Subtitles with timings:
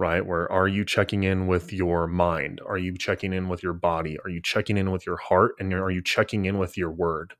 [0.00, 0.24] right?
[0.24, 2.60] Where are you checking in with your mind?
[2.66, 4.18] Are you checking in with your body?
[4.24, 5.52] Are you checking in with your heart?
[5.60, 7.34] And are you checking in with your word?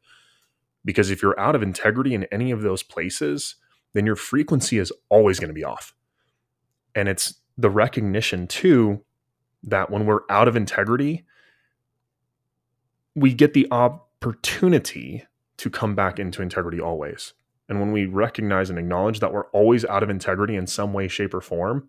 [0.85, 3.57] Because if you're out of integrity in any of those places,
[3.95, 5.95] then your frequency is always going to be off.
[6.95, 9.05] And it's the recognition, too,
[9.63, 11.25] that when we're out of integrity,
[13.15, 15.25] we get the opportunity
[15.57, 17.33] to come back into integrity always.
[17.71, 21.09] And when we recognize and acknowledge that we're always out of integrity in some way,
[21.09, 21.89] shape, or form,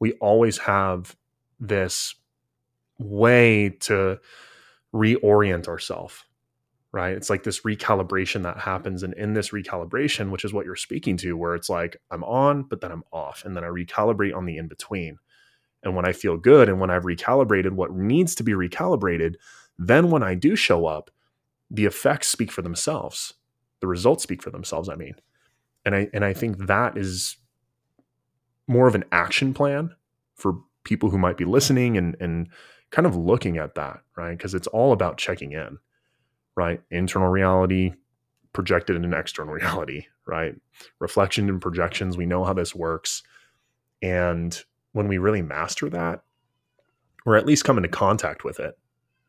[0.00, 1.16] we always have
[1.60, 2.14] this
[2.98, 4.18] way to
[4.94, 6.24] reorient ourselves
[6.92, 7.16] right?
[7.16, 11.16] It's like this recalibration that happens and in this recalibration which is what you're speaking
[11.18, 14.46] to where it's like i'm on but then i'm off and then i recalibrate on
[14.46, 15.18] the in between
[15.82, 19.34] and when i feel good and when i've recalibrated what needs to be recalibrated
[19.78, 21.10] then when i do show up
[21.70, 23.34] the effects speak for themselves.
[23.80, 25.14] The results speak for themselves i mean.
[25.84, 27.36] And i and i think that is
[28.66, 29.94] more of an action plan
[30.34, 32.48] for people who might be listening and and
[32.90, 35.78] kind of looking at that right because it's all about checking in
[36.56, 36.80] right?
[36.90, 37.94] Internal reality
[38.52, 40.54] projected in an external reality, right?
[41.00, 43.22] Reflection and projections, we know how this works.
[44.02, 44.58] And
[44.92, 46.22] when we really master that,
[47.26, 48.76] or at least come into contact with it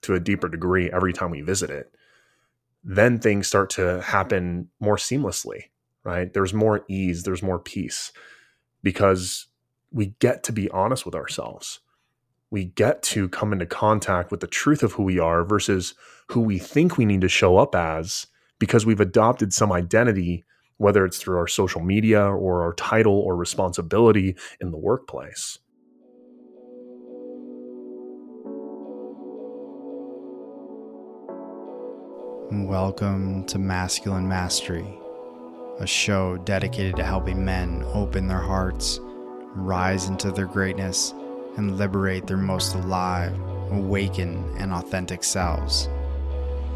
[0.01, 1.91] to a deeper degree every time we visit it,
[2.83, 5.63] then things start to happen more seamlessly,
[6.03, 6.31] right?
[6.33, 8.11] There's more ease, there's more peace
[8.85, 9.47] because
[9.91, 11.81] we get to be honest with ourselves
[12.51, 15.93] we get to come into contact with the truth of who we are versus
[16.29, 18.27] who we think we need to show up as
[18.59, 20.43] because we've adopted some identity,
[20.77, 25.59] whether it's through our social media or our title or responsibility in the workplace.
[32.51, 34.97] Welcome to Masculine Mastery,
[35.79, 38.99] a show dedicated to helping men open their hearts,
[39.55, 41.13] rise into their greatness
[41.57, 43.37] and liberate their most alive,
[43.71, 45.89] awakened, and authentic selves.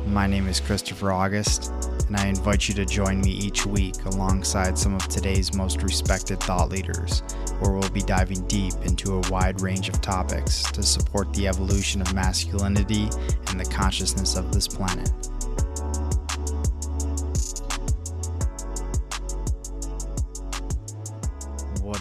[0.06, 1.72] My name is Christopher August,
[2.08, 6.40] and I invite you to join me each week alongside some of today's most respected
[6.42, 7.22] thought leaders,
[7.60, 12.02] where we'll be diving deep into a wide range of topics to support the evolution
[12.02, 13.10] of masculinity
[13.48, 15.12] and the consciousness of this planet.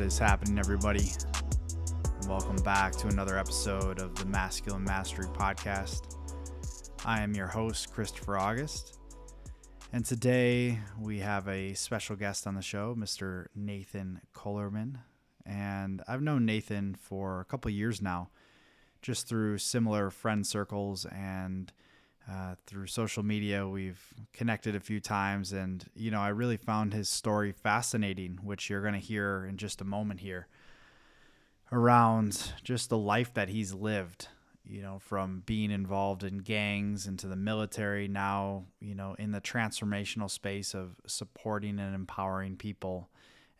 [0.08, 1.10] Is happening, everybody?
[2.26, 6.16] welcome back to another episode of the Masculine Mastery Podcast.
[7.04, 8.98] I am your host, Christopher August,
[9.92, 13.48] and today we have a special guest on the show, Mr.
[13.54, 15.00] Nathan Kohlerman.
[15.44, 18.30] And I've known Nathan for a couple years now,
[19.02, 21.70] just through similar friend circles and
[22.30, 23.66] uh, through social media.
[23.66, 24.02] We've
[24.32, 28.82] connected a few times, and you know, I really found his story fascinating, which you're
[28.82, 30.48] going to hear in just a moment here
[31.70, 34.28] around just the life that he's lived
[34.68, 39.40] you know from being involved in gangs into the military now you know in the
[39.40, 43.08] transformational space of supporting and empowering people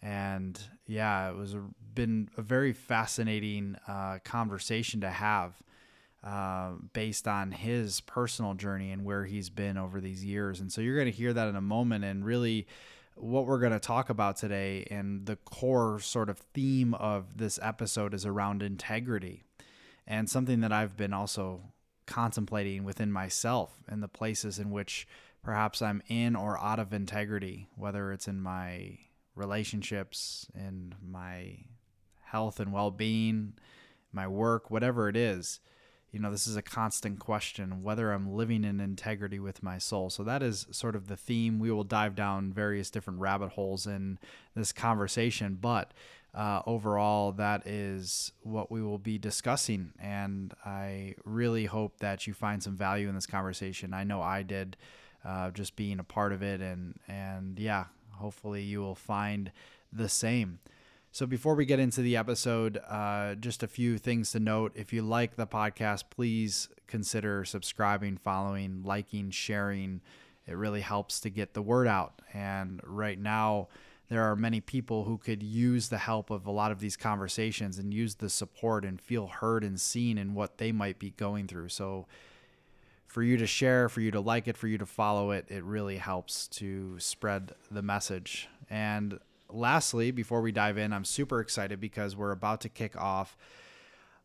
[0.03, 1.63] and yeah it was a,
[1.95, 5.55] been a very fascinating uh, conversation to have
[6.25, 10.61] uh, based on his personal journey and where he's been over these years.
[10.61, 12.05] And so you're going to hear that in a moment.
[12.05, 12.67] And really
[13.15, 17.59] what we're going to talk about today and the core sort of theme of this
[17.63, 19.45] episode is around integrity.
[20.07, 21.61] And something that I've been also
[22.07, 25.07] contemplating within myself and the places in which
[25.43, 28.99] perhaps I'm in or out of integrity, whether it's in my
[29.35, 31.59] relationships, in my
[32.25, 33.53] health and well being,
[34.13, 35.61] my work, whatever it is
[36.13, 40.09] you know, this is a constant question whether I'm living in integrity with my soul.
[40.11, 41.59] So that is sort of the theme.
[41.59, 44.19] We will dive down various different rabbit holes in
[44.55, 45.93] this conversation, but
[46.35, 49.93] uh, overall, that is what we will be discussing.
[49.99, 53.95] And I really hope that you find some value in this conversation.
[53.95, 54.77] I know I did,
[55.25, 59.51] uh, just being a part of it, and and yeah, hopefully you will find
[59.93, 60.61] the same.
[61.11, 64.73] So before we get into the episode, uh, just a few things to note.
[64.75, 70.01] If you like the podcast, please consider subscribing, following, liking, sharing.
[70.47, 72.21] It really helps to get the word out.
[72.35, 73.69] And right now,
[74.09, 77.79] there are many people who could use the help of a lot of these conversations
[77.79, 81.47] and use the support and feel heard and seen in what they might be going
[81.47, 81.69] through.
[81.69, 82.07] So,
[83.07, 85.65] for you to share, for you to like it, for you to follow it, it
[85.65, 88.49] really helps to spread the message.
[88.69, 89.19] And
[89.51, 93.37] lastly, before we dive in, I'm super excited because we're about to kick off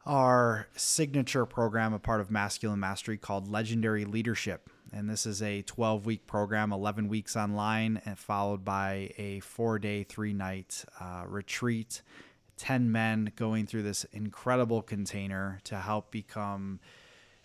[0.06, 4.70] our signature program, a part of Masculine Mastery called Legendary Leadership.
[4.92, 9.80] And this is a 12 week program, 11 weeks online, and followed by a four
[9.80, 12.02] day, three night uh, retreat
[12.58, 16.80] 10 men going through this incredible container to help become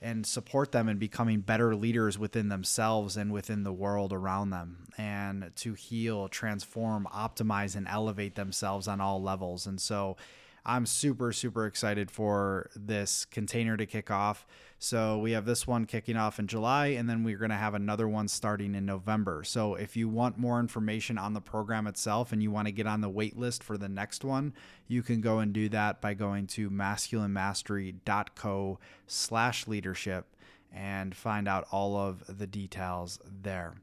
[0.00, 4.84] and support them in becoming better leaders within themselves and within the world around them
[4.96, 9.66] and to heal, transform, optimize, and elevate themselves on all levels.
[9.66, 10.16] And so
[10.64, 14.46] I'm super, super excited for this container to kick off.
[14.80, 17.74] So we have this one kicking off in July, and then we're going to have
[17.74, 19.42] another one starting in November.
[19.42, 22.86] So if you want more information on the program itself and you want to get
[22.86, 24.54] on the wait list for the next one,
[24.86, 28.78] you can go and do that by going to masculinemastery.co
[29.08, 30.36] slash leadership
[30.72, 33.74] and find out all of the details there.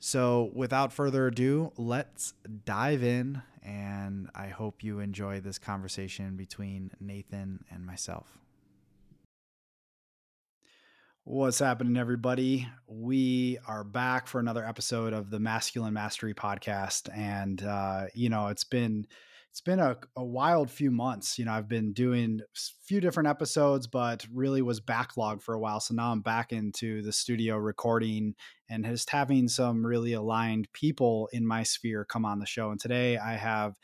[0.00, 2.34] So, without further ado, let's
[2.64, 3.42] dive in.
[3.62, 8.38] And I hope you enjoy this conversation between Nathan and myself.
[11.28, 12.68] What's happening, everybody?
[12.86, 18.46] We are back for another episode of the Masculine Mastery Podcast, and uh, you know
[18.46, 19.08] it's been
[19.50, 21.36] it's been a, a wild few months.
[21.36, 25.58] You know, I've been doing a few different episodes, but really was backlogged for a
[25.58, 25.80] while.
[25.80, 28.36] So now I'm back into the studio recording
[28.70, 32.70] and just having some really aligned people in my sphere come on the show.
[32.70, 33.74] And today I have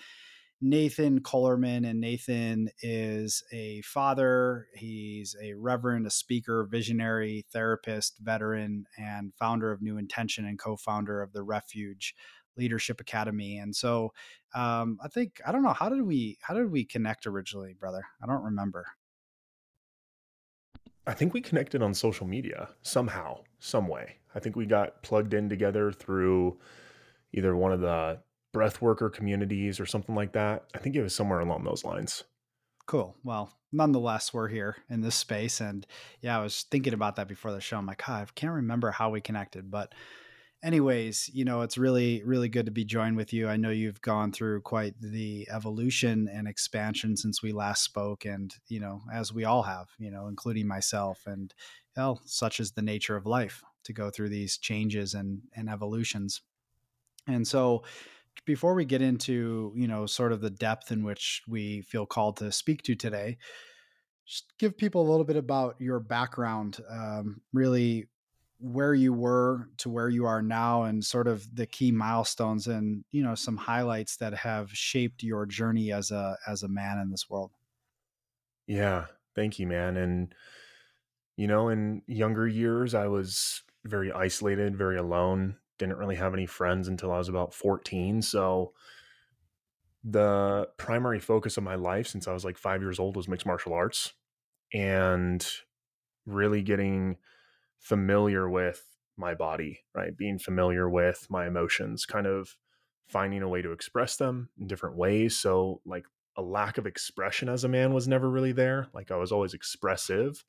[0.64, 4.68] Nathan Kohlerman, and Nathan is a father.
[4.76, 11.20] He's a reverend, a speaker, visionary, therapist, veteran, and founder of NeuIntention and co founder
[11.20, 12.14] of the Refuge
[12.56, 13.58] Leadership Academy.
[13.58, 14.12] And so
[14.54, 18.04] um, I think, I don't know, how did we, how did we connect originally, brother?
[18.22, 18.86] I don't remember.
[21.08, 24.18] I think we connected on social media somehow, some way.
[24.32, 26.60] I think we got plugged in together through
[27.32, 28.20] either one of the
[28.52, 30.64] breathworker communities or something like that.
[30.74, 32.24] I think it was somewhere along those lines.
[32.86, 33.16] Cool.
[33.24, 35.60] Well, nonetheless, we're here in this space.
[35.60, 35.86] And
[36.20, 37.78] yeah, I was thinking about that before the show.
[37.78, 39.70] I'm like, I can't remember how we connected.
[39.70, 39.94] But,
[40.62, 43.48] anyways, you know, it's really, really good to be joined with you.
[43.48, 48.24] I know you've gone through quite the evolution and expansion since we last spoke.
[48.24, 51.22] And, you know, as we all have, you know, including myself.
[51.26, 51.54] And,
[51.96, 56.42] well, such is the nature of life to go through these changes and, and evolutions.
[57.28, 57.84] And so,
[58.44, 62.36] before we get into you know sort of the depth in which we feel called
[62.36, 63.36] to speak to today
[64.26, 68.08] just give people a little bit about your background um, really
[68.58, 73.04] where you were to where you are now and sort of the key milestones and
[73.10, 77.10] you know some highlights that have shaped your journey as a as a man in
[77.10, 77.50] this world.
[78.66, 80.34] Yeah thank you man and
[81.36, 86.46] you know in younger years i was very isolated very alone didn't really have any
[86.46, 88.22] friends until I was about 14.
[88.22, 88.72] So
[90.04, 93.46] the primary focus of my life since I was like five years old was mixed
[93.46, 94.12] martial arts
[94.72, 95.44] and
[96.24, 97.16] really getting
[97.80, 98.84] familiar with
[99.16, 100.16] my body, right?
[100.16, 102.56] Being familiar with my emotions, kind of
[103.08, 105.36] finding a way to express them in different ways.
[105.36, 106.06] So, like,
[106.36, 108.86] a lack of expression as a man was never really there.
[108.94, 110.44] Like, I was always expressive,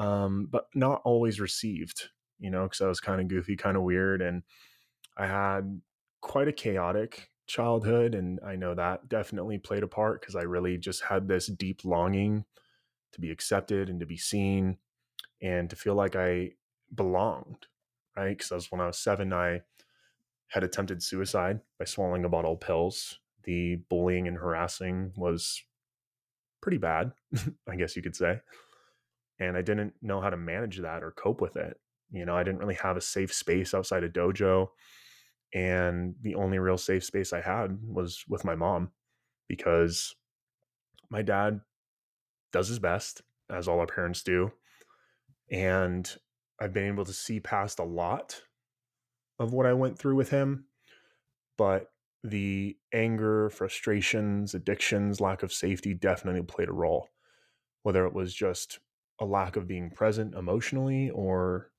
[0.00, 2.08] um, but not always received
[2.40, 4.22] you know, because I was kind of goofy, kind of weird.
[4.22, 4.42] And
[5.16, 5.80] I had
[6.20, 8.14] quite a chaotic childhood.
[8.14, 11.84] And I know that definitely played a part because I really just had this deep
[11.84, 12.44] longing
[13.12, 14.78] to be accepted and to be seen
[15.42, 16.52] and to feel like I
[16.94, 17.66] belonged,
[18.16, 18.36] right?
[18.36, 19.60] Because I was when I was seven, I
[20.48, 23.20] had attempted suicide by swallowing a bottle of pills.
[23.44, 25.62] The bullying and harassing was
[26.60, 27.12] pretty bad,
[27.68, 28.40] I guess you could say.
[29.38, 31.80] And I didn't know how to manage that or cope with it.
[32.10, 34.68] You know, I didn't really have a safe space outside of dojo.
[35.54, 38.90] And the only real safe space I had was with my mom
[39.48, 40.14] because
[41.10, 41.60] my dad
[42.52, 44.52] does his best, as all our parents do.
[45.50, 46.08] And
[46.60, 48.42] I've been able to see past a lot
[49.38, 50.66] of what I went through with him.
[51.56, 51.90] But
[52.22, 57.08] the anger, frustrations, addictions, lack of safety definitely played a role.
[57.82, 58.78] Whether it was just
[59.20, 61.69] a lack of being present emotionally or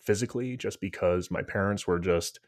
[0.00, 2.40] physically just because my parents were just,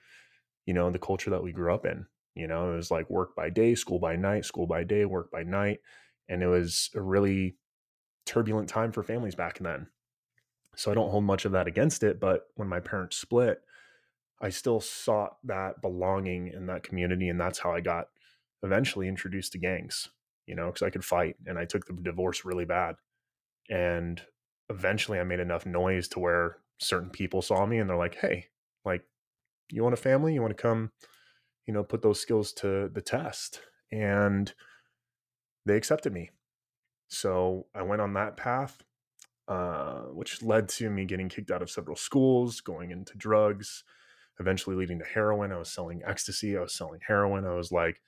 [0.66, 2.06] you know, the culture that we grew up in.
[2.34, 5.30] You know, it was like work by day, school by night, school by day, work
[5.30, 5.80] by night.
[6.28, 7.56] And it was a really
[8.24, 9.88] turbulent time for families back then.
[10.76, 12.18] So I don't hold much of that against it.
[12.20, 13.60] But when my parents split,
[14.40, 17.28] I still sought that belonging in that community.
[17.28, 18.06] And that's how I got
[18.62, 20.08] eventually introduced to gangs,
[20.46, 22.94] you know, because I could fight and I took the divorce really bad.
[23.68, 24.22] And
[24.70, 28.46] eventually I made enough noise to where certain people saw me and they're like, hey,
[28.84, 29.02] like,
[29.70, 30.34] you want a family?
[30.34, 30.90] You want to come,
[31.66, 33.60] you know, put those skills to the test?
[33.90, 34.52] And
[35.64, 36.30] they accepted me.
[37.08, 38.82] So I went on that path,
[39.48, 43.84] uh, which led to me getting kicked out of several schools, going into drugs,
[44.40, 45.52] eventually leading to heroin.
[45.52, 47.44] I was selling ecstasy, I was selling heroin.
[47.44, 48.00] I was like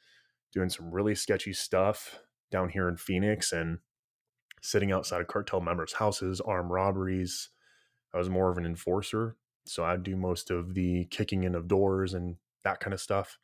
[0.53, 3.79] doing some really sketchy stuff down here in Phoenix and
[4.63, 7.51] sitting outside of cartel members' houses, armed robberies.
[8.15, 9.37] I was more of an enforcer.
[9.67, 13.39] So I'd do most of the kicking in of doors and that kind of stuff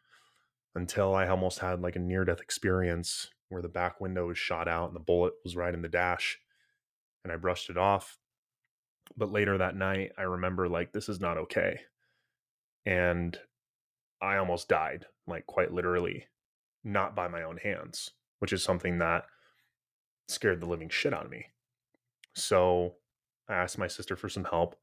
[0.74, 4.68] until I almost had like a near death experience where the back window was shot
[4.68, 6.38] out and the bullet was right in the dash
[7.24, 8.18] and I brushed it off.
[9.16, 11.80] But later that night, I remember like, this is not okay.
[12.86, 13.36] And
[14.22, 16.26] I almost died, like quite literally,
[16.84, 19.24] not by my own hands, which is something that
[20.28, 21.46] scared the living shit out of me.
[22.34, 22.94] So
[23.50, 24.76] I asked my sister for some help.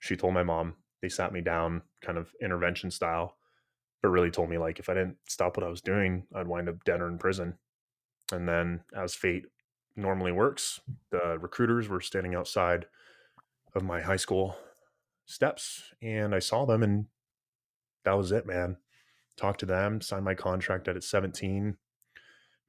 [0.00, 0.74] She told my mom.
[1.00, 3.36] They sat me down, kind of intervention style,
[4.02, 6.68] but really told me like if I didn't stop what I was doing, I'd wind
[6.68, 7.54] up dead or in prison.
[8.32, 9.46] And then, as fate
[9.96, 10.80] normally works,
[11.10, 12.86] the recruiters were standing outside
[13.74, 14.56] of my high school
[15.26, 17.06] steps, and I saw them, and
[18.04, 18.76] that was it, man.
[19.36, 21.76] Talked to them, signed my contract at 17,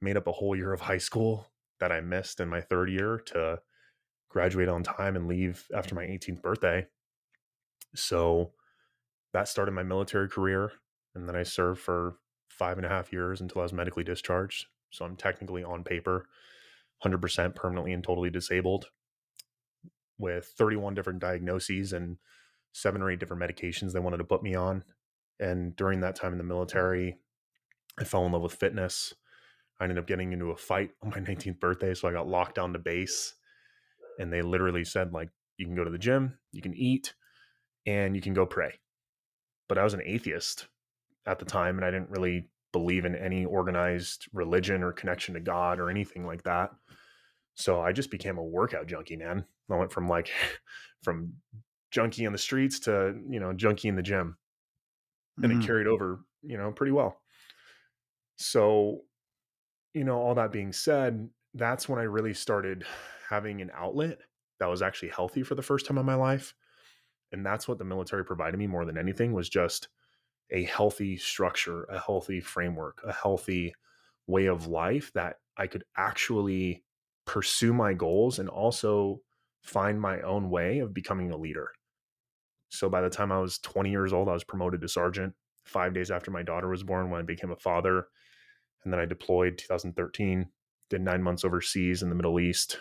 [0.00, 1.48] made up a whole year of high school
[1.80, 3.60] that I missed in my third year to
[4.34, 6.84] graduate on time and leave after my 18th birthday.
[7.94, 8.50] So
[9.32, 10.72] that started my military career.
[11.14, 12.16] And then I served for
[12.48, 14.66] five and a half years until I was medically discharged.
[14.90, 16.26] So I'm technically on paper
[17.04, 18.86] 100% permanently and totally disabled
[20.18, 22.16] with 31 different diagnoses and
[22.72, 24.82] seven or eight different medications they wanted to put me on.
[25.38, 27.18] And during that time in the military,
[28.00, 29.14] I fell in love with fitness.
[29.78, 31.94] I ended up getting into a fight on my 19th birthday.
[31.94, 33.34] So I got locked down to base.
[34.18, 37.14] And they literally said, like, you can go to the gym, you can eat,
[37.86, 38.74] and you can go pray.
[39.68, 40.66] But I was an atheist
[41.26, 45.40] at the time and I didn't really believe in any organized religion or connection to
[45.40, 46.70] God or anything like that.
[47.54, 49.44] So I just became a workout junkie, man.
[49.70, 50.30] I went from like
[51.02, 51.34] from
[51.90, 54.36] junkie on the streets to, you know, junkie in the gym.
[55.42, 55.60] And mm-hmm.
[55.60, 57.20] it carried over, you know, pretty well.
[58.36, 59.00] So,
[59.94, 62.84] you know, all that being said, that's when I really started
[63.28, 64.18] having an outlet
[64.60, 66.54] that was actually healthy for the first time in my life.
[67.32, 69.88] And that's what the military provided me more than anything was just
[70.50, 73.74] a healthy structure, a healthy framework, a healthy
[74.26, 76.84] way of life that I could actually
[77.26, 79.20] pursue my goals and also
[79.62, 81.70] find my own way of becoming a leader.
[82.68, 85.34] So by the time I was 20 years old, I was promoted to sergeant.
[85.64, 88.08] Five days after my daughter was born, when I became a father,
[88.84, 90.46] and then I deployed 2013.
[90.90, 92.78] Did nine months overseas in the Middle East,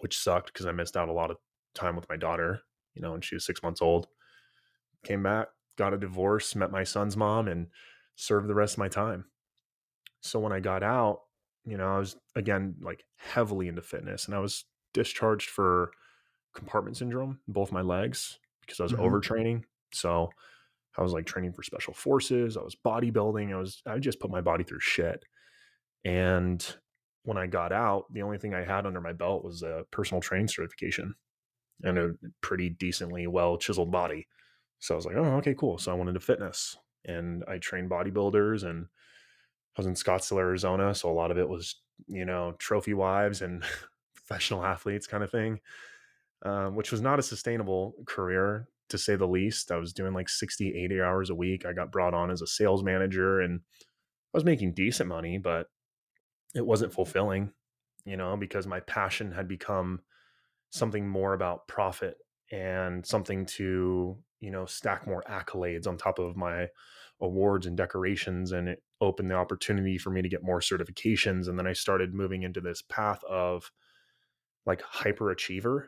[0.00, 1.36] which sucked because I missed out a lot of
[1.74, 2.60] time with my daughter.
[2.94, 4.08] You know, when she was six months old.
[5.04, 7.68] Came back, got a divorce, met my son's mom, and
[8.16, 9.24] served the rest of my time.
[10.20, 11.20] So when I got out,
[11.64, 15.90] you know, I was again like heavily into fitness and I was discharged for
[16.54, 19.02] compartment syndrome in both my legs because I was mm-hmm.
[19.02, 19.62] overtraining.
[19.92, 20.30] So
[20.96, 24.30] I was like training for special forces, I was bodybuilding, I was I just put
[24.30, 25.24] my body through shit.
[26.04, 26.64] And
[27.30, 30.20] when I got out, the only thing I had under my belt was a personal
[30.20, 31.14] training certification
[31.84, 32.10] and a
[32.40, 34.26] pretty decently well chiseled body.
[34.80, 35.78] So I was like, oh, okay, cool.
[35.78, 38.86] So I went into fitness and I trained bodybuilders and
[39.76, 40.92] I was in Scottsdale, Arizona.
[40.92, 41.76] So a lot of it was,
[42.08, 43.62] you know, trophy wives and
[44.16, 45.60] professional athletes kind of thing,
[46.44, 49.70] um, which was not a sustainable career to say the least.
[49.70, 51.64] I was doing like 60, 80 hours a week.
[51.64, 53.60] I got brought on as a sales manager and
[54.34, 55.68] I was making decent money, but
[56.54, 57.52] it wasn't fulfilling,
[58.04, 60.00] you know, because my passion had become
[60.70, 62.16] something more about profit
[62.50, 66.66] and something to you know stack more accolades on top of my
[67.20, 71.58] awards and decorations and it opened the opportunity for me to get more certifications and
[71.58, 73.70] then i started moving into this path of
[74.66, 75.86] like hyperachiever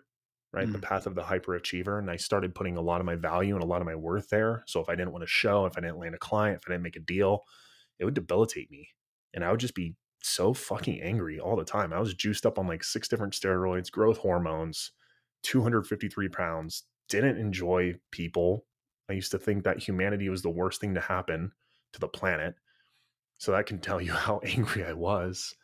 [0.53, 0.73] right mm.
[0.73, 3.65] the path of the hyperachiever and i started putting a lot of my value and
[3.65, 5.81] a lot of my worth there so if i didn't want to show if i
[5.81, 7.43] didn't land a client if i didn't make a deal
[7.99, 8.89] it would debilitate me
[9.35, 12.59] and i would just be so fucking angry all the time i was juiced up
[12.59, 14.93] on like six different steroids growth hormones
[15.43, 18.65] 253 pounds didn't enjoy people.
[19.11, 21.53] I used to think that humanity was the worst thing to happen
[21.93, 22.55] to the planet.
[23.39, 25.55] So that can tell you how angry I was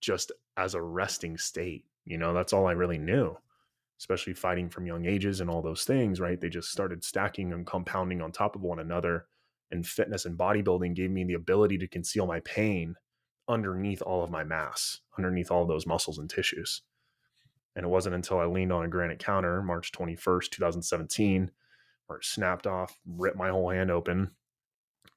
[0.00, 1.84] just as a resting state.
[2.04, 3.36] You know, that's all I really knew,
[3.98, 6.40] especially fighting from young ages and all those things, right?
[6.40, 9.26] They just started stacking and compounding on top of one another.
[9.70, 12.96] And fitness and bodybuilding gave me the ability to conceal my pain
[13.50, 16.82] underneath all of my mass, underneath all those muscles and tissues.
[17.74, 21.50] And it wasn't until I leaned on a granite counter, March 21st, 2017,
[22.06, 24.30] where it snapped off, ripped my whole hand open,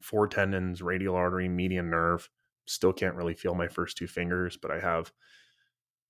[0.01, 2.29] four tendons, radial artery, median nerve.
[2.65, 5.11] Still can't really feel my first two fingers, but I have,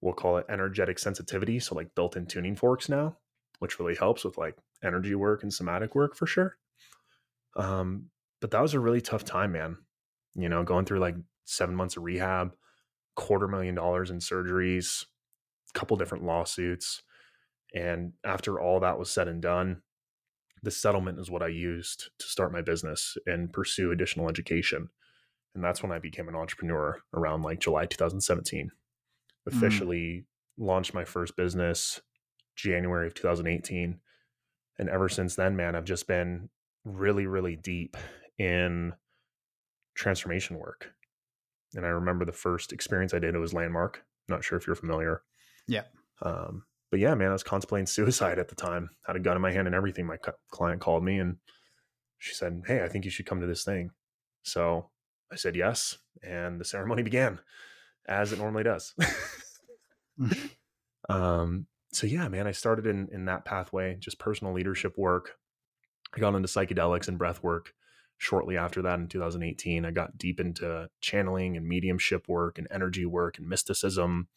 [0.01, 1.59] we'll call it energetic sensitivity.
[1.59, 3.17] So, like built in tuning forks now,
[3.59, 6.57] which really helps with like energy work and somatic work for sure.
[7.55, 8.07] Um,
[8.41, 9.77] but that was a really tough time, man.
[10.35, 11.15] You know, going through like
[11.45, 12.53] seven months of rehab,
[13.15, 15.05] quarter million dollars in surgeries,
[15.73, 17.03] a couple different lawsuits.
[17.73, 19.81] And after all that was said and done,
[20.61, 24.89] the settlement is what I used to start my business and pursue additional education.
[25.53, 28.71] And that's when I became an entrepreneur around like July 2017.
[28.71, 29.53] Mm.
[29.53, 30.25] Officially mm.
[30.65, 32.01] launched my first business
[32.55, 33.99] January of 2018.
[34.79, 36.49] And ever since then, man, I've just been
[36.85, 37.97] really, really deep
[38.37, 38.93] in
[39.95, 40.93] transformation work.
[41.75, 44.03] And I remember the first experience I did, it was Landmark.
[44.27, 45.21] Not sure if you're familiar.
[45.67, 45.83] Yeah.
[46.21, 48.91] Um, but yeah, man, I was contemplating suicide at the time.
[49.05, 50.05] Had a gun in my hand and everything.
[50.05, 50.17] My
[50.51, 51.37] client called me and
[52.19, 53.91] she said, "Hey, I think you should come to this thing."
[54.43, 54.89] So
[55.31, 57.39] I said yes, and the ceremony began,
[58.07, 58.93] as it normally does.
[61.09, 65.31] um, so yeah, man, I started in in that pathway, just personal leadership work.
[66.15, 67.73] I got into psychedelics and breath work
[68.17, 69.85] shortly after that in 2018.
[69.85, 74.27] I got deep into channeling and mediumship work and energy work and mysticism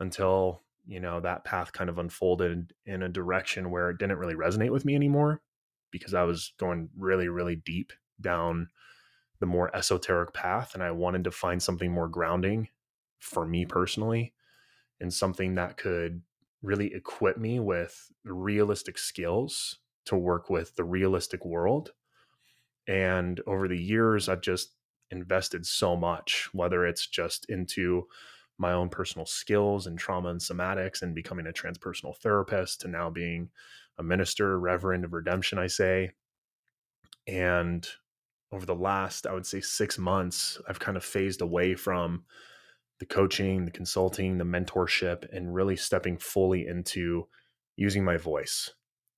[0.00, 4.34] until you know that path kind of unfolded in a direction where it didn't really
[4.34, 5.40] resonate with me anymore
[5.90, 8.68] because I was going really really deep down
[9.40, 12.68] the more esoteric path and I wanted to find something more grounding
[13.18, 14.34] for me personally
[15.00, 16.22] and something that could
[16.62, 21.92] really equip me with realistic skills to work with the realistic world
[22.86, 24.74] and over the years I've just
[25.10, 28.06] invested so much whether it's just into
[28.58, 33.10] my own personal skills and trauma and somatics and becoming a transpersonal therapist to now
[33.10, 33.50] being
[33.98, 36.10] a minister, reverend of redemption, I say.
[37.26, 37.86] And
[38.52, 42.24] over the last, I would say, six months, I've kind of phased away from
[43.00, 47.26] the coaching, the consulting, the mentorship, and really stepping fully into
[47.76, 48.70] using my voice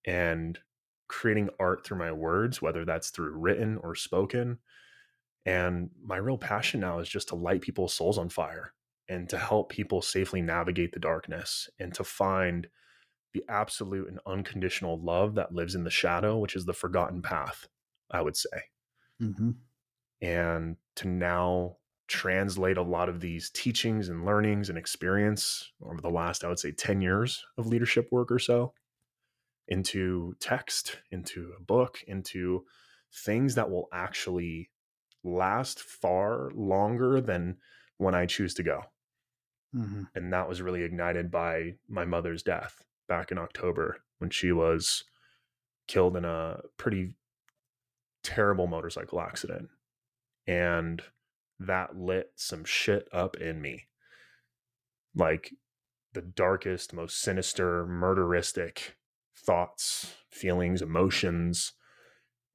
[0.06, 0.58] and
[1.08, 4.58] creating art through my words, whether that's through written or spoken.
[5.44, 8.72] And my real passion now is just to light people's souls on fire
[9.08, 12.66] and to help people safely navigate the darkness and to find
[13.32, 17.68] the absolute and unconditional love that lives in the shadow, which is the forgotten path,
[18.10, 18.62] I would say.
[19.22, 19.50] Mm-hmm.
[20.22, 21.76] And to now
[22.08, 26.58] translate a lot of these teachings and learnings and experience over the last, I would
[26.58, 28.72] say, 10 years of leadership work or so
[29.68, 32.64] into text, into a book, into
[33.12, 34.70] things that will actually
[35.24, 37.56] last far longer than
[37.98, 38.82] when I choose to go.
[39.74, 40.02] Mm-hmm.
[40.14, 45.04] And that was really ignited by my mother's death back in October when she was
[45.88, 47.14] killed in a pretty
[48.22, 49.68] terrible motorcycle accident.
[50.46, 51.02] And
[51.58, 53.86] that lit some shit up in me.
[55.14, 55.54] Like
[56.12, 58.92] the darkest, most sinister, murderistic
[59.46, 61.72] thoughts, feelings, emotions.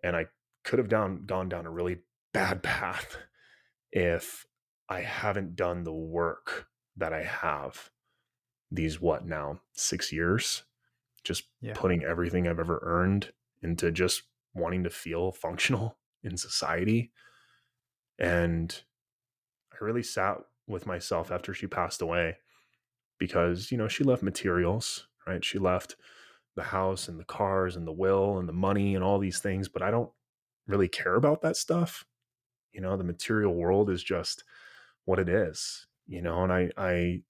[0.04, 0.28] And I
[0.64, 2.00] could have down gone down a really
[2.34, 3.18] bad path
[3.92, 4.46] if
[4.90, 7.90] I haven't done the work that I have
[8.70, 10.64] these what now six years,
[11.24, 11.74] just yeah.
[11.76, 14.24] putting everything I've ever earned into just
[14.54, 17.12] wanting to feel functional in society.
[18.20, 18.82] And
[19.74, 22.38] I really sat with myself after she passed away
[23.18, 25.44] because, you know, she left materials, right?
[25.44, 25.96] She left
[26.56, 29.68] the house and the cars and the will and the money and all these things,
[29.68, 30.10] but I don't
[30.68, 32.06] really care about that stuff.
[32.74, 34.44] You know, the material world is just
[35.06, 37.22] what it is you know, and I I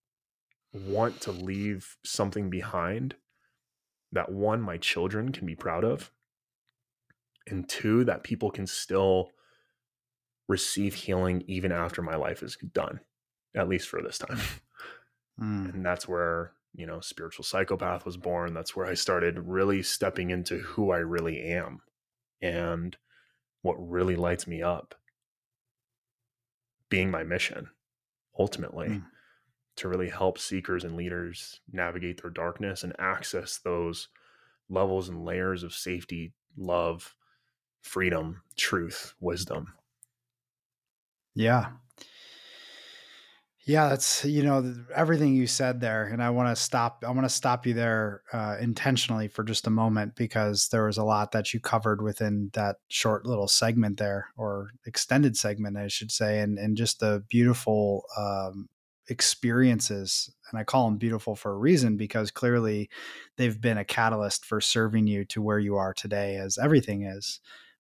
[0.74, 3.16] want to leave something behind
[4.12, 6.12] that one my children can be proud of
[7.48, 9.30] and two that people can still
[10.48, 13.00] receive healing even after my life is done
[13.56, 14.40] at least for this time
[15.40, 15.74] mm.
[15.74, 20.30] and that's where you know spiritual psychopath was born that's where i started really stepping
[20.30, 21.82] into who i really am
[22.42, 22.98] and
[23.62, 24.96] what really lights me up
[26.90, 27.70] being my mission
[28.38, 29.06] ultimately mm.
[29.76, 34.08] to really help seekers and leaders navigate their darkness and access those
[34.72, 37.16] levels and layers of safety, love,
[37.82, 39.74] freedom, truth, wisdom.
[41.36, 41.72] Yeah.
[43.64, 47.04] Yeah, that's you know everything you said there, and I want to stop.
[47.08, 50.98] I want to stop you there uh, intentionally for just a moment because there was
[50.98, 55.90] a lot that you covered within that short little segment there, or extended segment, I
[55.90, 58.68] should say, and and just the beautiful um,
[59.10, 60.32] experiences.
[60.50, 62.90] And I call them beautiful for a reason because clearly
[63.38, 67.40] they've been a catalyst for serving you to where you are today, as everything is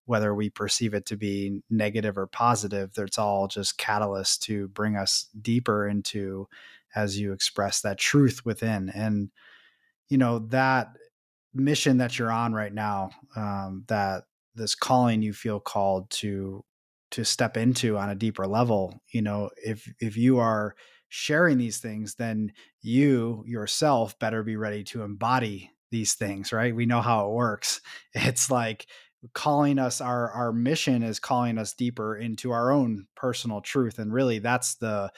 [0.10, 4.96] whether we perceive it to be negative or positive, it's all just catalyst to bring
[4.96, 6.48] us deeper into,
[6.96, 8.90] as you express, that truth within.
[8.90, 9.30] And,
[10.10, 10.88] you know, that
[11.54, 14.24] mission that you're on right now, um, that
[14.56, 16.66] this calling you feel called to
[17.12, 20.76] to step into on a deeper level you know if if you are
[21.08, 26.86] sharing these things then you yourself better be ready to embody these things right we
[26.86, 27.82] know how it works
[28.14, 28.86] it's like
[29.34, 34.14] calling us our our mission is calling us deeper into our own personal truth and
[34.14, 35.12] really that's the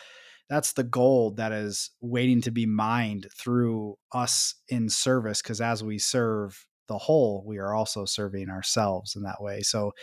[0.49, 5.83] that's the gold that is waiting to be mined through us in service because as
[5.83, 9.61] we serve the whole we are also serving ourselves in that way.
[9.61, 9.93] So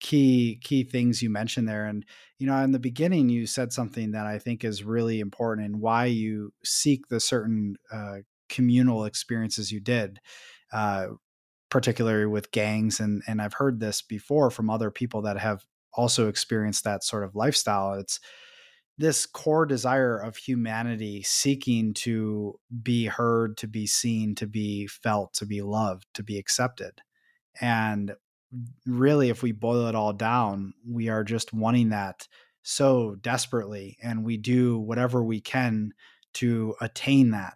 [0.00, 2.06] key key things you mentioned there and
[2.38, 5.78] you know in the beginning you said something that i think is really important and
[5.78, 8.16] why you seek the certain uh,
[8.48, 10.18] communal experiences you did
[10.72, 11.08] uh,
[11.70, 16.28] particularly with gangs and and I've heard this before from other people that have also
[16.28, 17.94] experienced that sort of lifestyle.
[17.94, 18.20] It's
[18.98, 25.32] this core desire of humanity seeking to be heard to be seen to be felt
[25.34, 27.00] to be loved to be accepted.
[27.60, 28.14] And
[28.86, 32.26] really if we boil it all down we are just wanting that
[32.62, 35.92] so desperately and we do whatever we can
[36.34, 37.54] to attain that.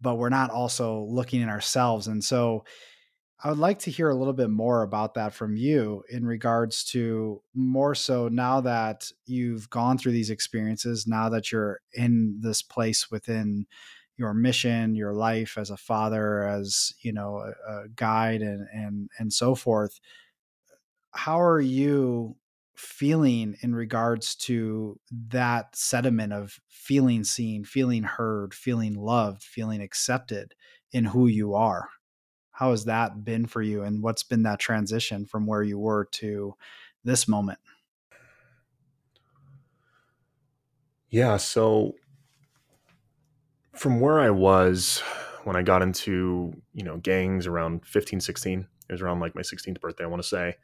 [0.00, 2.06] But we're not also looking at ourselves.
[2.06, 2.64] And so
[3.42, 6.84] I would like to hear a little bit more about that from you in regards
[6.86, 12.60] to more so now that you've gone through these experiences, now that you're in this
[12.60, 13.66] place within
[14.18, 19.08] your mission, your life as a father, as you know, a, a guide, and and
[19.18, 19.98] and so forth.
[21.12, 22.36] How are you
[22.76, 30.54] feeling in regards to that sediment of feeling seen, feeling heard, feeling loved, feeling accepted
[30.92, 31.88] in who you are?
[32.60, 36.04] How has that been for you and what's been that transition from where you were
[36.04, 36.54] to
[37.04, 37.58] this moment?
[41.08, 41.94] Yeah so
[43.72, 44.98] from where i was
[45.44, 49.40] when i got into you know gangs around 15 16 it was around like my
[49.40, 50.54] 16th birthday i want to say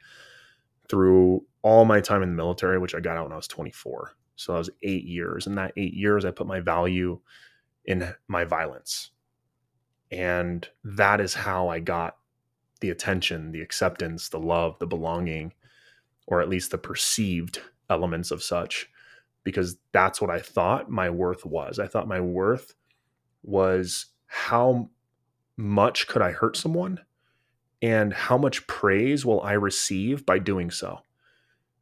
[0.89, 4.13] through all my time in the military which i got out when i was 24
[4.35, 7.19] so that was eight years and that eight years i put my value
[7.85, 9.11] in my violence
[10.11, 12.17] and that is how I got
[12.79, 15.53] the attention, the acceptance, the love, the belonging,
[16.27, 18.89] or at least the perceived elements of such,
[19.43, 21.79] because that's what I thought my worth was.
[21.79, 22.75] I thought my worth
[23.43, 24.89] was how
[25.55, 26.99] much could I hurt someone
[27.81, 30.99] and how much praise will I receive by doing so.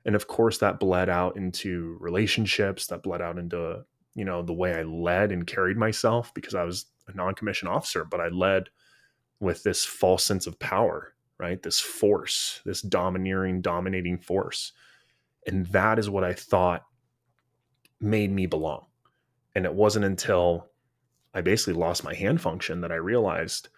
[0.06, 3.84] And of course, that bled out into relationships, that bled out into,
[4.14, 8.06] you know, the way I led and carried myself because I was a non-commissioned officer,
[8.06, 8.70] but I led
[9.40, 11.62] with this false sense of power, right?
[11.62, 14.72] This force, this domineering, dominating force.
[15.46, 16.84] And that is what I thought
[18.00, 18.86] made me belong.
[19.54, 20.70] And it wasn't until
[21.34, 23.70] I basically lost my hand function that I realized,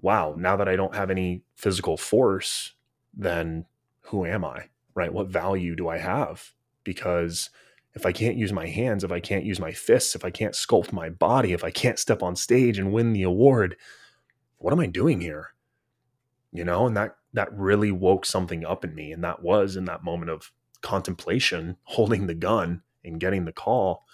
[0.00, 2.72] wow, now that I don't have any physical force,
[3.14, 3.66] then
[4.02, 4.66] who am I?
[4.94, 5.12] Right?
[5.12, 6.52] What value do I have?
[6.84, 7.50] Because
[7.96, 10.52] if I can't use my hands, if I can't use my fists, if I can't
[10.52, 13.74] sculpt my body, if I can't step on stage and win the award,
[14.58, 15.54] what am I doing here?
[16.52, 19.86] You know, and that that really woke something up in me and that was in
[19.86, 24.04] that moment of contemplation, holding the gun and getting the call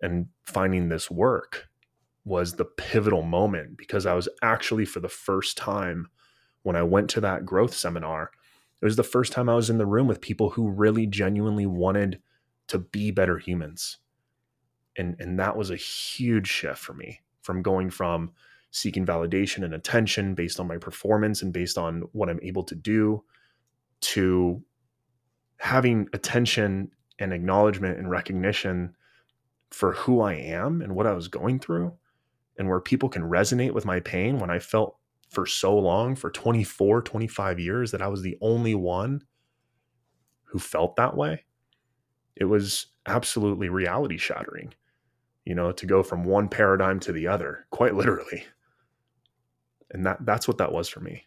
[0.00, 1.68] and finding this work
[2.24, 6.08] was the pivotal moment because I was actually for the first time
[6.62, 8.30] when I went to that growth seminar,
[8.80, 11.66] it was the first time I was in the room with people who really genuinely
[11.66, 12.22] wanted
[12.70, 13.98] to be better humans.
[14.96, 18.32] And, and that was a huge shift for me from going from
[18.70, 22.74] seeking validation and attention based on my performance and based on what I'm able to
[22.74, 23.24] do
[24.02, 24.62] to
[25.58, 28.94] having attention and acknowledgement and recognition
[29.70, 31.92] for who I am and what I was going through
[32.56, 34.96] and where people can resonate with my pain when I felt
[35.28, 39.22] for so long for 24 25 years that I was the only one
[40.44, 41.44] who felt that way
[42.40, 44.72] it was absolutely reality shattering,
[45.44, 48.44] you know, to go from one paradigm to the other, quite literally.
[49.90, 51.26] And that that's what that was for me.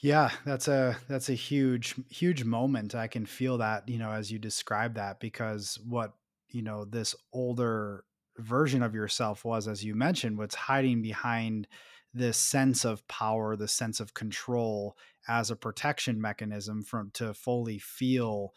[0.00, 2.94] Yeah, that's a that's a huge huge moment.
[2.94, 6.14] I can feel that, you know, as you describe that because what,
[6.48, 8.04] you know, this older
[8.38, 11.68] version of yourself was as you mentioned what's hiding behind
[12.14, 14.96] this sense of power, the sense of control
[15.28, 18.52] as a protection mechanism from to fully feel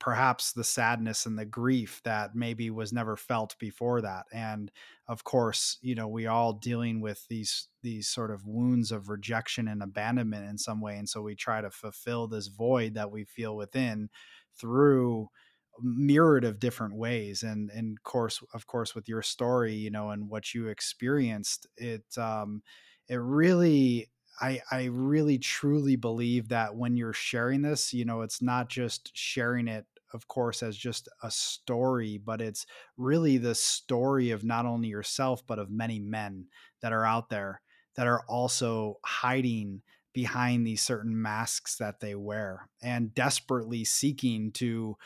[0.00, 4.26] perhaps the sadness and the grief that maybe was never felt before that.
[4.32, 4.72] And
[5.06, 9.68] of course you know we all dealing with these these sort of wounds of rejection
[9.68, 10.96] and abandonment in some way.
[10.98, 14.10] And so we try to fulfill this void that we feel within
[14.56, 15.28] through
[15.82, 20.10] myriad of different ways and and of course of course with your story you know
[20.10, 22.62] and what you experienced it um
[23.08, 24.10] it really
[24.40, 29.16] I I really truly believe that when you're sharing this, you know, it's not just
[29.16, 32.64] sharing it of course as just a story, but it's
[32.96, 36.46] really the story of not only yourself but of many men
[36.80, 37.60] that are out there
[37.94, 39.82] that are also hiding
[40.14, 44.96] behind these certain masks that they wear and desperately seeking to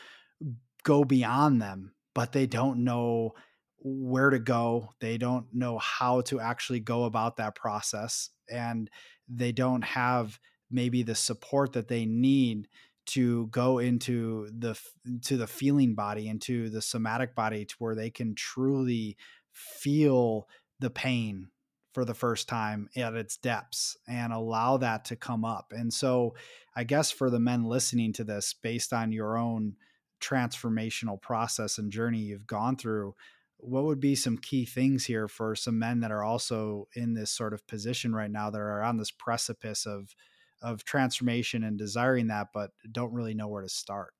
[0.82, 3.32] go beyond them, but they don't know
[3.78, 4.90] where to go.
[5.00, 8.30] They don't know how to actually go about that process.
[8.50, 8.90] And
[9.28, 10.38] they don't have
[10.70, 12.68] maybe the support that they need
[13.04, 14.78] to go into the
[15.22, 19.16] to the feeling body into the somatic body to where they can truly
[19.50, 20.46] feel
[20.78, 21.48] the pain
[21.92, 25.72] for the first time at its depths and allow that to come up.
[25.76, 26.34] And so
[26.74, 29.76] I guess for the men listening to this based on your own
[30.22, 33.14] transformational process and journey you've gone through,
[33.58, 37.30] what would be some key things here for some men that are also in this
[37.30, 40.14] sort of position right now that are on this precipice of
[40.60, 44.14] of transformation and desiring that but don't really know where to start?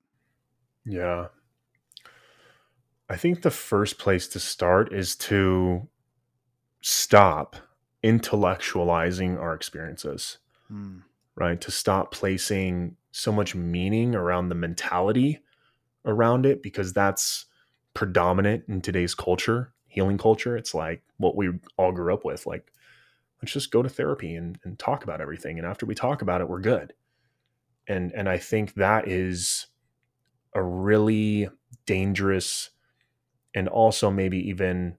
[0.85, 1.29] Yeah.
[3.09, 5.89] I think the first place to start is to
[6.81, 7.57] stop
[8.03, 10.39] intellectualizing our experiences
[10.69, 10.99] hmm.
[11.37, 11.61] right?
[11.61, 15.41] To stop placing so much meaning around the mentality
[16.05, 17.47] around it because that's
[17.95, 20.57] predominant in today's culture, healing culture.
[20.57, 22.47] It's like what we all grew up with.
[22.47, 22.73] Like,
[23.43, 25.59] let's just go to therapy and, and talk about everything.
[25.59, 26.95] And after we talk about it, we're good.
[27.89, 29.67] And and I think that is
[30.55, 31.49] a really
[31.87, 32.71] dangerous
[33.55, 34.97] and also maybe even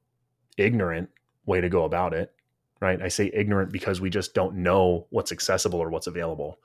[0.58, 1.10] ignorant
[1.46, 2.34] way to go about it.
[2.82, 3.02] Right.
[3.02, 6.60] I say ignorant because we just don't know what's accessible or what's available.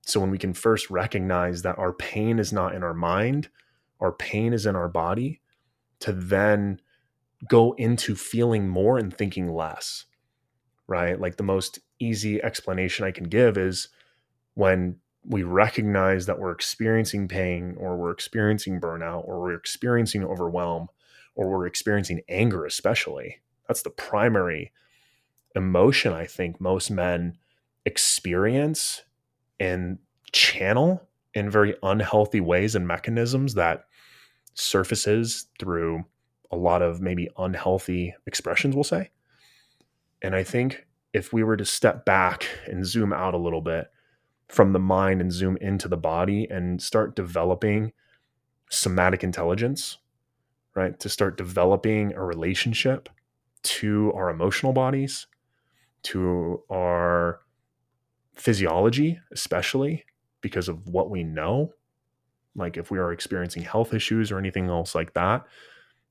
[0.00, 3.50] So when we can first recognize that our pain is not in our mind,
[4.02, 5.40] our pain is in our body,
[6.00, 6.80] to then
[7.48, 10.04] go into feeling more and thinking less,
[10.86, 11.18] right?
[11.20, 13.88] Like the most easy explanation I can give is
[14.54, 20.88] when we recognize that we're experiencing pain or we're experiencing burnout or we're experiencing overwhelm
[21.36, 23.40] or we're experiencing anger, especially.
[23.68, 24.72] That's the primary
[25.54, 27.38] emotion I think most men
[27.84, 29.02] experience
[29.60, 29.98] and
[30.32, 33.84] channel in very unhealthy ways and mechanisms that
[34.54, 36.04] surfaces through
[36.50, 39.10] a lot of maybe unhealthy expressions, we'll say.
[40.20, 43.86] And I think if we were to step back and zoom out a little bit
[44.48, 47.92] from the mind and zoom into the body and start developing
[48.70, 49.98] somatic intelligence,
[50.74, 50.98] right?
[51.00, 53.08] To start developing a relationship
[53.62, 55.26] to our emotional bodies,
[56.04, 57.40] to our
[58.34, 60.04] physiology, especially
[60.40, 61.72] because of what we know
[62.54, 65.44] like if we are experiencing health issues or anything else like that,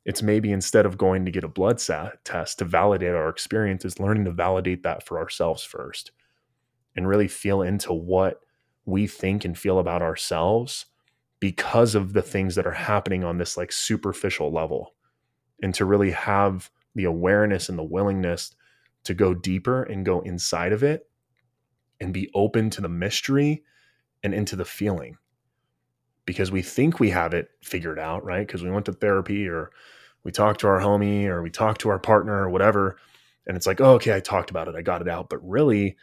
[0.06, 4.00] it's maybe instead of going to get a blood test to validate our experience, is
[4.00, 6.12] learning to validate that for ourselves first
[6.96, 8.42] and really feel into what
[8.86, 10.88] we think and feel about ourselves
[11.40, 14.96] because of the things that are happening on this like superficial level
[15.62, 18.56] and to really have the awareness and the willingness
[19.04, 21.08] to go deeper and go inside of it
[22.00, 23.64] and be open to the mystery
[24.24, 25.18] and into the feeling
[26.26, 28.46] because we think we have it figured out, right?
[28.46, 29.72] Because we went to therapy or
[30.24, 32.98] we talked to our homie or we talked to our partner or whatever.
[33.48, 35.30] And it's like, oh, okay, I talked about it, I got it out.
[35.30, 35.98] But really,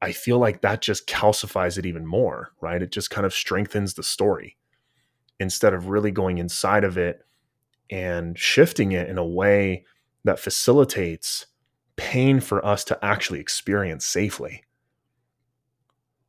[0.00, 2.82] I feel like that just calcifies it even more, right?
[2.82, 4.56] It just kind of strengthens the story
[5.38, 7.24] instead of really going inside of it
[7.90, 9.84] and shifting it in a way
[10.24, 11.46] that facilitates
[11.96, 14.64] pain for us to actually experience safely.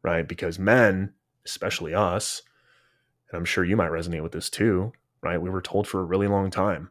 [0.04, 0.28] Right?
[0.28, 1.13] Because men,
[1.46, 2.43] especially us,
[3.30, 5.42] and I'm sure you might resonate with this too, right?
[5.42, 6.90] We were told for a really long time,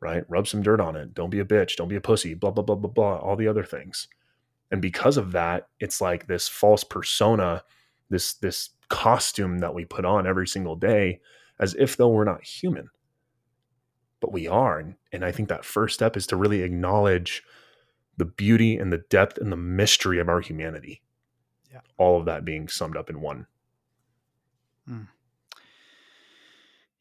[0.00, 0.24] right?
[0.28, 1.14] Rub some dirt on it.
[1.14, 1.76] Don't be a bitch.
[1.76, 2.34] Don't be a pussy.
[2.34, 3.16] Blah, blah, blah, blah, blah.
[3.16, 4.08] All the other things.
[4.70, 7.62] And because of that, it's like this false persona,
[8.10, 11.20] this, this costume that we put on every single day
[11.58, 12.88] as if though we're not human.
[14.20, 14.96] But we are.
[15.12, 17.42] And I think that first step is to really acknowledge
[18.16, 21.02] the beauty and the depth and the mystery of our humanity.
[21.70, 21.80] Yeah.
[21.98, 23.46] All of that being summed up in one.
[24.88, 25.08] Mm.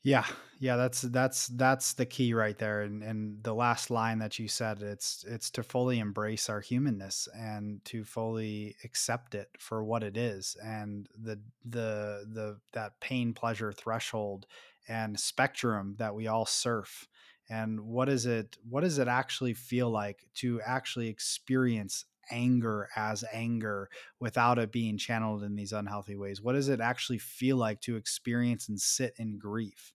[0.05, 0.25] Yeah,
[0.59, 2.81] yeah, that's that's that's the key right there.
[2.83, 7.27] And and the last line that you said, it's it's to fully embrace our humanness
[7.35, 13.33] and to fully accept it for what it is, and the the the that pain
[13.33, 14.45] pleasure threshold
[14.87, 17.07] and spectrum that we all surf.
[17.49, 18.57] And what is it?
[18.69, 24.97] What does it actually feel like to actually experience anger as anger without it being
[24.97, 26.41] channeled in these unhealthy ways?
[26.41, 29.93] What does it actually feel like to experience and sit in grief?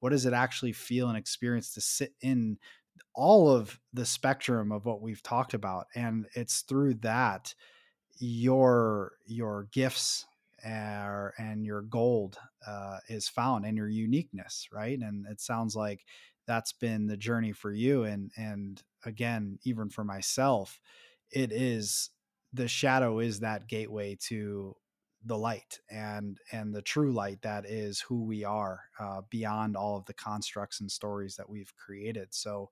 [0.00, 2.58] What does it actually feel and experience to sit in
[3.14, 5.86] all of the spectrum of what we've talked about?
[5.94, 7.54] And it's through that
[8.18, 10.26] your your gifts
[10.64, 16.04] are, and your gold uh, is found and your uniqueness right and it sounds like
[16.46, 20.78] that's been the journey for you and and again even for myself
[21.32, 22.10] it is
[22.52, 24.76] the shadow is that gateway to
[25.24, 29.96] the light and and the true light that is who we are uh, beyond all
[29.96, 32.28] of the constructs and stories that we've created.
[32.34, 32.70] So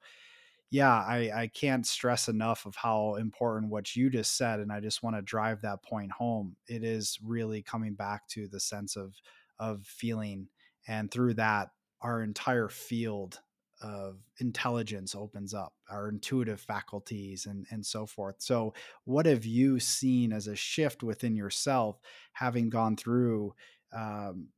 [0.70, 4.80] yeah i i can't stress enough of how important what you just said and i
[4.80, 6.56] just want to drive that point home.
[6.66, 9.14] It is really coming back to the sense of
[9.58, 10.48] of feeling
[10.86, 13.40] and through that our entire field
[13.80, 18.36] of intelligence opens up our intuitive faculties and and so forth.
[18.38, 21.98] So what have you seen as a shift within yourself
[22.32, 23.54] having gone through
[23.92, 24.48] um,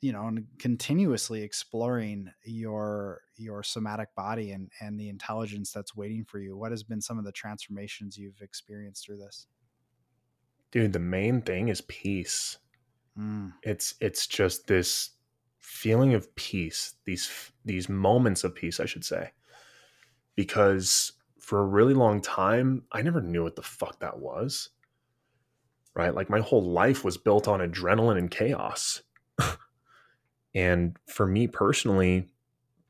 [0.00, 6.24] you know and continuously exploring your your somatic body and and the intelligence that's waiting
[6.24, 6.56] for you?
[6.56, 9.46] What has been some of the transformations you've experienced through this?
[10.70, 12.58] Dude the main thing is peace.
[13.18, 13.52] Mm.
[13.64, 15.10] it's it's just this
[15.68, 19.32] feeling of peace, these these moments of peace, I should say.
[20.34, 24.70] Because for a really long time, I never knew what the fuck that was.
[25.94, 26.14] Right?
[26.14, 29.02] Like my whole life was built on adrenaline and chaos.
[30.54, 32.28] and for me personally,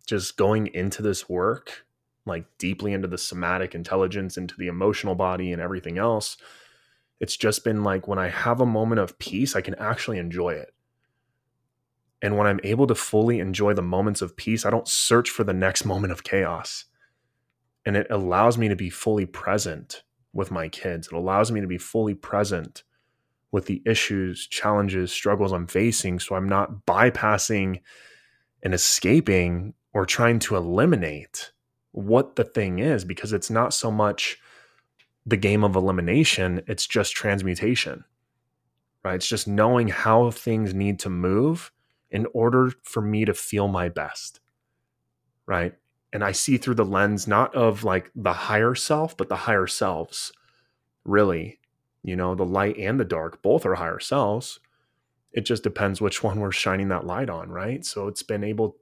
[0.06, 1.84] just going into this work,
[2.26, 6.36] like deeply into the somatic intelligence, into the emotional body and everything else,
[7.18, 10.50] it's just been like when I have a moment of peace, I can actually enjoy
[10.50, 10.72] it.
[12.20, 15.44] And when I'm able to fully enjoy the moments of peace, I don't search for
[15.44, 16.84] the next moment of chaos.
[17.86, 20.02] And it allows me to be fully present
[20.32, 21.08] with my kids.
[21.08, 22.82] It allows me to be fully present
[23.50, 26.18] with the issues, challenges, struggles I'm facing.
[26.18, 27.80] So I'm not bypassing
[28.62, 31.52] and escaping or trying to eliminate
[31.92, 34.38] what the thing is because it's not so much
[35.24, 38.04] the game of elimination, it's just transmutation,
[39.04, 39.16] right?
[39.16, 41.70] It's just knowing how things need to move
[42.10, 44.40] in order for me to feel my best.
[45.46, 45.74] Right.
[46.12, 49.66] And I see through the lens not of like the higher self, but the higher
[49.66, 50.32] selves.
[51.04, 51.58] Really,
[52.02, 54.60] you know, the light and the dark both are higher selves.
[55.32, 57.84] It just depends which one we're shining that light on, right?
[57.84, 58.76] So it's been able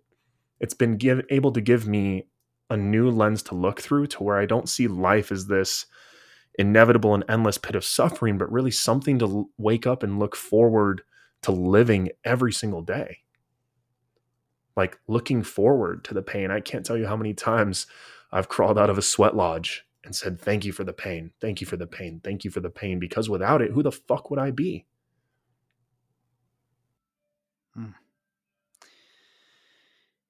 [0.59, 2.29] it's been give, able to give me
[2.71, 5.87] a new lens to look through to where I don't see life as this
[6.59, 11.03] inevitable and endless pit of suffering, but really something to wake up and look forward
[11.43, 13.19] to living every single day.
[14.77, 16.51] Like looking forward to the pain.
[16.51, 17.87] I can't tell you how many times
[18.33, 21.33] I've crawled out of a sweat lodge and said, Thank you for the pain.
[21.41, 22.21] Thank you for the pain.
[22.23, 22.99] Thank you for the pain.
[22.99, 24.85] Because without it, who the fuck would I be?
[27.75, 27.91] Hmm.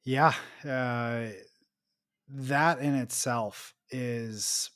[0.04, 0.34] Yeah.
[0.64, 1.28] Uh,
[2.28, 4.70] that in itself is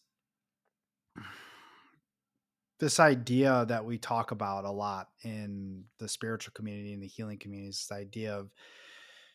[2.80, 7.38] this idea that we talk about a lot in the spiritual community and the healing
[7.38, 8.50] community is this idea of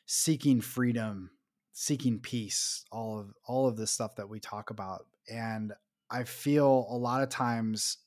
[0.06, 1.30] seeking freedom
[1.78, 5.06] seeking peace all of all of this stuff that we talk about.
[5.30, 5.74] And
[6.10, 7.98] i feel a lot of times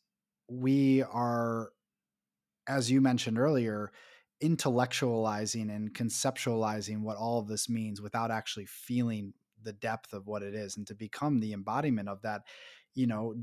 [0.48, 1.70] we are
[2.66, 3.92] as you mentioned earlier
[4.42, 10.44] intellectualizing and conceptualizing what all of this means without actually feeling the depth of what
[10.44, 10.77] it is.
[10.77, 12.42] And to become the embodiment of that
[12.94, 13.35] you know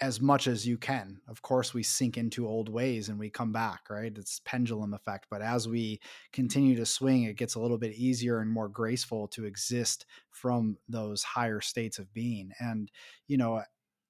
[0.00, 1.20] as much as you can.
[1.28, 4.16] Of course, we sink into old ways and we come back, right?
[4.16, 5.26] It's pendulum effect.
[5.30, 6.00] But as we
[6.32, 10.78] continue to swing, it gets a little bit easier and more graceful to exist from
[10.88, 12.52] those higher states of being.
[12.58, 12.90] And,
[13.28, 13.62] you know,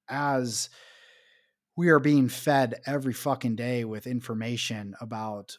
[0.08, 0.70] as
[1.76, 5.58] we are being fed every fucking day with information about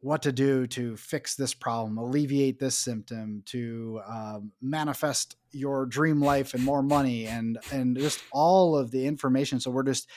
[0.00, 6.20] what to do to fix this problem, alleviate this symptom, to um, manifest your dream
[6.20, 9.58] life and more money, and and just all of the information.
[9.58, 10.08] So we're just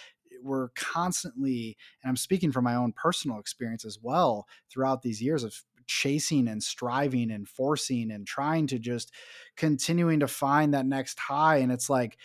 [0.42, 5.44] we're constantly, and I'm speaking from my own personal experience as well throughout these years
[5.44, 5.54] of
[5.86, 9.12] chasing and striving and forcing and trying to just
[9.58, 12.18] continuing to find that next high, and it's like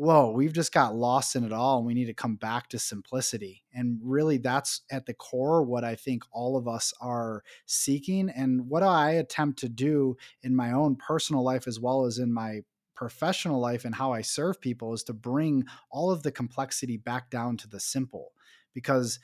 [0.00, 2.78] whoa, we've just got lost in it all and we need to come back to
[2.78, 3.62] simplicity.
[3.74, 8.30] And really, that's at the core what I think all of us are seeking.
[8.30, 12.32] And what I attempt to do in my own personal life as well as in
[12.32, 12.60] my
[12.96, 17.28] professional life and how I serve people is to bring all of the complexity back
[17.28, 18.32] down to the simple
[18.72, 19.18] because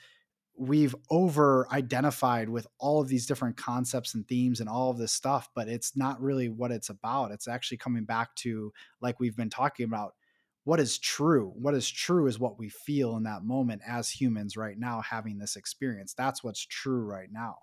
[0.55, 5.11] we've over identified with all of these different concepts and themes and all of this
[5.11, 9.37] stuff but it's not really what it's about it's actually coming back to like we've
[9.37, 10.15] been talking about
[10.67, 14.57] what is true what is true is what we feel in that moment as humans
[14.57, 17.55] right now having this experience that's what's true right now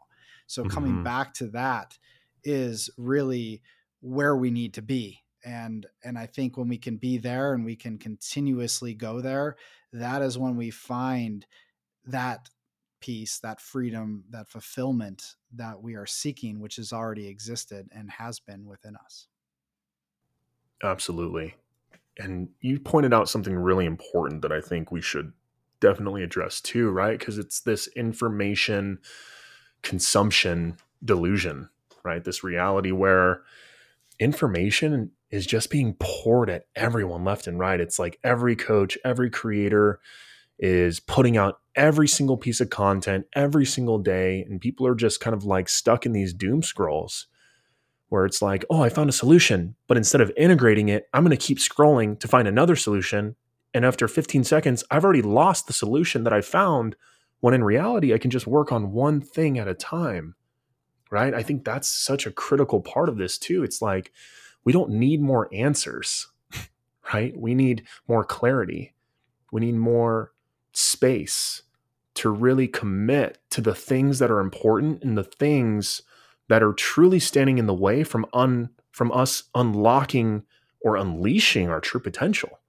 [0.46, 1.04] so coming mm-hmm.
[1.04, 1.98] back to that
[2.44, 3.60] is really
[4.00, 7.64] where we need to be and and i think when we can be there and
[7.64, 9.56] we can continuously go there
[9.92, 11.46] that is when we find
[12.06, 12.48] that
[13.04, 18.40] peace, that freedom, that fulfillment that we are seeking, which has already existed and has
[18.40, 19.28] been within us.
[20.82, 21.54] Absolutely.
[22.18, 25.32] And you pointed out something really important that I think we should
[25.80, 27.18] definitely address too, right?
[27.18, 28.98] Because it's this information
[29.82, 31.68] consumption delusion,
[32.04, 32.24] right?
[32.24, 33.42] This reality where
[34.18, 37.80] information is just being poured at everyone left and right.
[37.80, 40.00] It's like every coach, every creator
[40.58, 44.42] is putting out every single piece of content every single day.
[44.48, 47.26] And people are just kind of like stuck in these doom scrolls
[48.08, 49.74] where it's like, oh, I found a solution.
[49.86, 53.36] But instead of integrating it, I'm going to keep scrolling to find another solution.
[53.72, 56.96] And after 15 seconds, I've already lost the solution that I found
[57.40, 60.34] when in reality, I can just work on one thing at a time.
[61.10, 61.34] Right.
[61.34, 63.62] I think that's such a critical part of this too.
[63.62, 64.12] It's like,
[64.64, 66.28] we don't need more answers,
[67.12, 67.36] right?
[67.36, 68.94] We need more clarity.
[69.52, 70.32] We need more
[70.72, 71.62] space
[72.14, 76.02] to really commit to the things that are important and the things
[76.48, 80.44] that are truly standing in the way from un from us unlocking
[80.80, 82.60] or unleashing our true potential.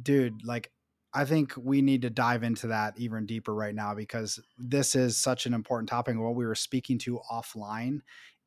[0.00, 0.70] Dude, like
[1.14, 5.16] I think we need to dive into that even deeper right now because this is
[5.16, 6.18] such an important topic.
[6.18, 8.00] What we were speaking to offline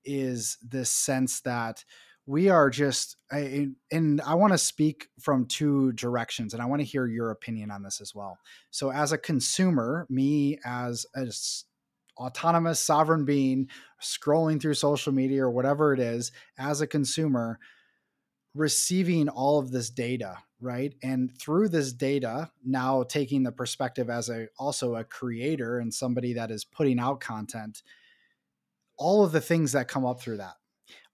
[0.05, 1.83] is this sense that
[2.25, 6.85] we are just and i want to speak from two directions and i want to
[6.85, 8.37] hear your opinion on this as well
[8.69, 11.25] so as a consumer me as a
[12.21, 13.67] autonomous sovereign being
[14.01, 17.59] scrolling through social media or whatever it is as a consumer
[18.53, 20.93] receiving all of this data right?
[21.01, 26.33] And through this data now taking the perspective as a also a creator and somebody
[26.33, 27.81] that is putting out content
[28.97, 30.53] all of the things that come up through that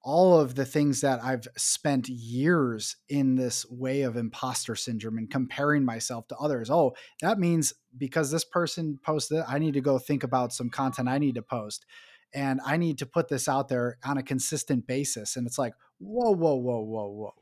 [0.08, 5.30] all of the things that I've spent years in this way of imposter syndrome and
[5.30, 6.70] comparing myself to others.
[6.70, 11.10] Oh, that means because this person posted, I need to go think about some content
[11.10, 11.86] I need to post.
[12.34, 15.36] And I need to put this out there on a consistent basis.
[15.36, 17.34] And it's like, whoa, whoa, whoa, whoa, whoa.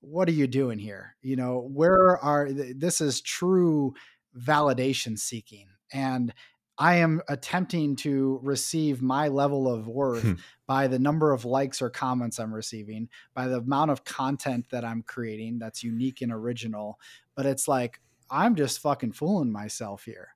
[0.00, 1.16] What are you doing here?
[1.20, 3.92] You know, where are this is true
[4.34, 5.66] validation seeking.
[5.92, 6.32] And
[6.76, 10.32] I am attempting to receive my level of worth hmm.
[10.66, 14.84] by the number of likes or comments I'm receiving, by the amount of content that
[14.84, 16.98] I'm creating that's unique and original.
[17.36, 18.00] But it's like,
[18.30, 20.34] I'm just fucking fooling myself here.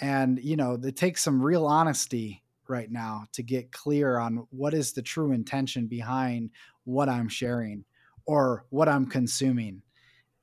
[0.00, 4.74] And, you know, it takes some real honesty right now to get clear on what
[4.74, 6.50] is the true intention behind
[6.84, 7.84] what I'm sharing
[8.26, 9.82] or what I'm consuming.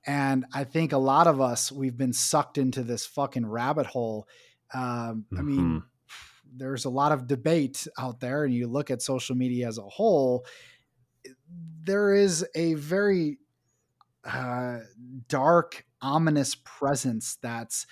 [0.07, 4.27] And I think a lot of us, we've been sucked into this fucking rabbit hole
[4.73, 5.37] um, mm-hmm.
[5.37, 5.77] I mean, mm-hmm.
[6.55, 9.83] there's a lot of debate out there, and you look at social media as a
[9.83, 10.45] whole,
[11.83, 13.37] there is a very
[14.23, 14.79] uh,
[15.27, 17.85] dark, ominous presence that's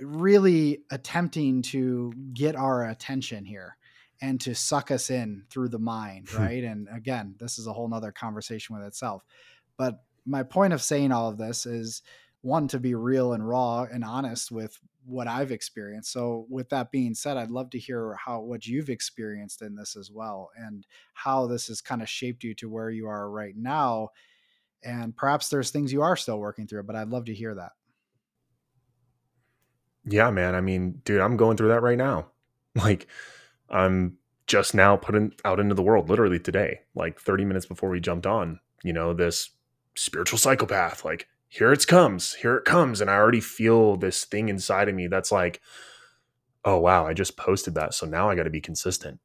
[0.00, 3.76] really attempting to get our attention here
[4.20, 6.42] and to suck us in through the mind, hmm.
[6.42, 6.64] right?
[6.64, 9.22] and again, this is a whole nother conversation with itself.
[9.76, 12.02] But my point of saying all of this is
[12.40, 16.12] one to be real and raw and honest with what I've experienced.
[16.12, 19.96] So with that being said, I'd love to hear how what you've experienced in this
[19.96, 23.56] as well and how this has kind of shaped you to where you are right
[23.56, 24.10] now.
[24.82, 27.72] And perhaps there's things you are still working through, but I'd love to hear that.
[30.04, 30.54] Yeah, man.
[30.54, 32.26] I mean, dude, I'm going through that right now.
[32.76, 33.06] Like
[33.70, 34.16] I'm
[34.48, 38.26] just now putting out into the world literally today, like 30 minutes before we jumped
[38.26, 39.50] on, you know, this
[39.94, 43.00] spiritual psychopath, like here it comes, here it comes.
[43.00, 45.60] And I already feel this thing inside of me that's like,
[46.64, 47.94] oh, wow, I just posted that.
[47.94, 49.20] So now I got to be consistent.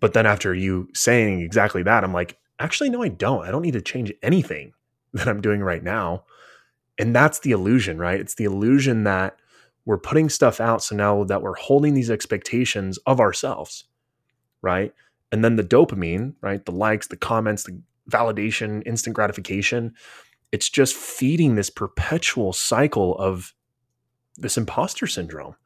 [0.00, 3.46] But then after you saying exactly that, I'm like, actually, no, I don't.
[3.46, 4.72] I don't need to change anything
[5.12, 6.24] that I'm doing right now.
[6.98, 8.18] And that's the illusion, right?
[8.18, 9.36] It's the illusion that
[9.84, 10.82] we're putting stuff out.
[10.82, 13.84] So now that we're holding these expectations of ourselves,
[14.60, 14.92] right?
[15.30, 16.64] And then the dopamine, right?
[16.64, 19.94] The likes, the comments, the validation, instant gratification
[20.52, 23.54] it's just feeding this perpetual cycle of
[24.36, 25.56] this imposter syndrome.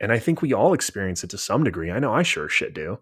[0.00, 1.90] And I think we all experience it to some degree.
[1.90, 3.00] I know I sure shit do.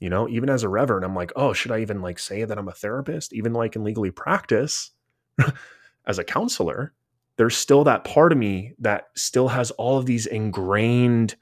[0.00, 2.58] You know, even as a reverend, I'm like, oh, should I even like say that
[2.58, 3.32] I'm a therapist?
[3.32, 4.90] Even like in legally practice
[6.06, 6.92] as a counselor,
[7.36, 11.36] there's still that part of me that still has all of these ingrained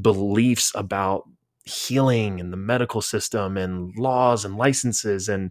[0.00, 1.28] beliefs about
[1.64, 5.50] healing and the medical system and laws and licenses and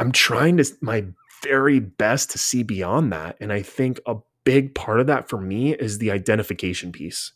[0.00, 1.04] I'm trying to my
[1.44, 3.36] very best to see beyond that.
[3.40, 7.32] And I think a big part of that for me is the identification piece,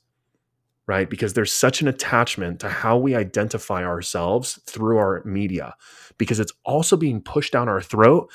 [0.87, 1.09] right?
[1.09, 5.77] Because there's such an attachment to how we identify ourselves through our media,
[6.19, 8.31] because it's also being pushed down our throat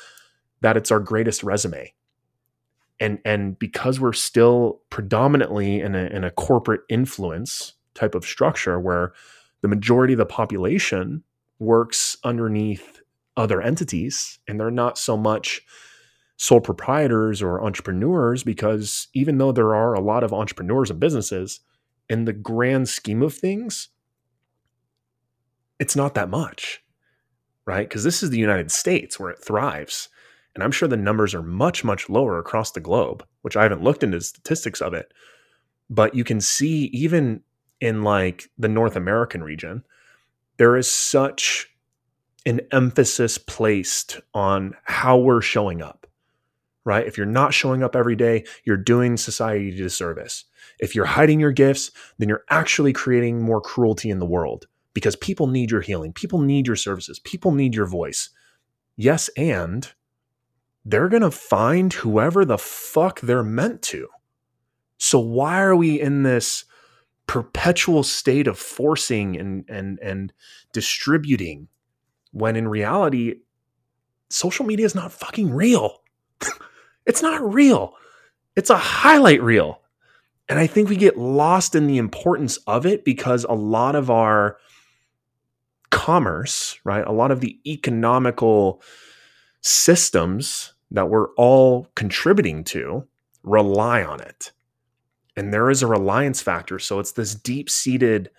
[0.61, 1.93] that it's our greatest resume.
[2.99, 8.79] and and because we're still predominantly in a, in a corporate influence type of structure
[8.79, 9.13] where
[9.61, 11.23] the majority of the population
[11.59, 12.98] works underneath
[13.39, 15.61] other entities and they're not so much
[16.37, 21.61] sole proprietors or entrepreneurs because even though there are a lot of entrepreneurs and businesses
[22.09, 23.89] in the grand scheme of things
[25.79, 26.83] it's not that much
[27.65, 30.09] right because this is the united states where it thrives
[30.55, 33.83] and I'm sure the numbers are much, much lower across the globe, which I haven't
[33.83, 35.13] looked into the statistics of it.
[35.89, 37.41] But you can see even
[37.79, 39.83] in like the North American region,
[40.57, 41.68] there is such
[42.49, 46.07] an emphasis placed on how we're showing up,
[46.83, 47.05] right?
[47.05, 50.45] If you're not showing up every day, you're doing society a disservice.
[50.79, 55.15] If you're hiding your gifts, then you're actually creating more cruelty in the world because
[55.17, 56.11] people need your healing.
[56.11, 57.19] People need your services.
[57.19, 58.31] People need your voice.
[58.97, 59.87] Yes, and
[60.83, 64.07] they're going to find whoever the fuck they're meant to.
[64.97, 66.65] So why are we in this
[67.27, 70.33] perpetual state of forcing and and and
[70.73, 71.67] distributing
[72.31, 73.35] when in reality
[74.29, 76.01] social media is not fucking real.
[77.05, 77.95] it's not real.
[78.55, 79.81] It's a highlight reel.
[80.47, 84.09] And I think we get lost in the importance of it because a lot of
[84.09, 84.57] our
[85.91, 87.05] commerce, right?
[87.05, 88.81] A lot of the economical
[89.61, 93.07] systems that we're all contributing to
[93.43, 94.51] rely on it.
[95.35, 96.79] And there is a reliance factor.
[96.79, 98.29] So it's this deep seated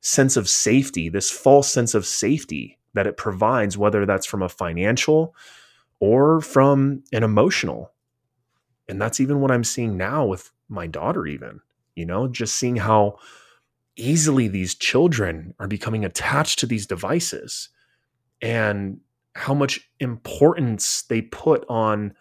[0.00, 4.48] sense of safety, this false sense of safety that it provides, whether that's from a
[4.48, 5.34] financial
[6.00, 7.92] or from an emotional.
[8.88, 11.60] And that's even what I'm seeing now with my daughter, even,
[11.94, 13.18] you know, just seeing how
[13.96, 17.68] easily these children are becoming attached to these devices.
[18.40, 19.00] And
[19.38, 22.12] how much importance they put on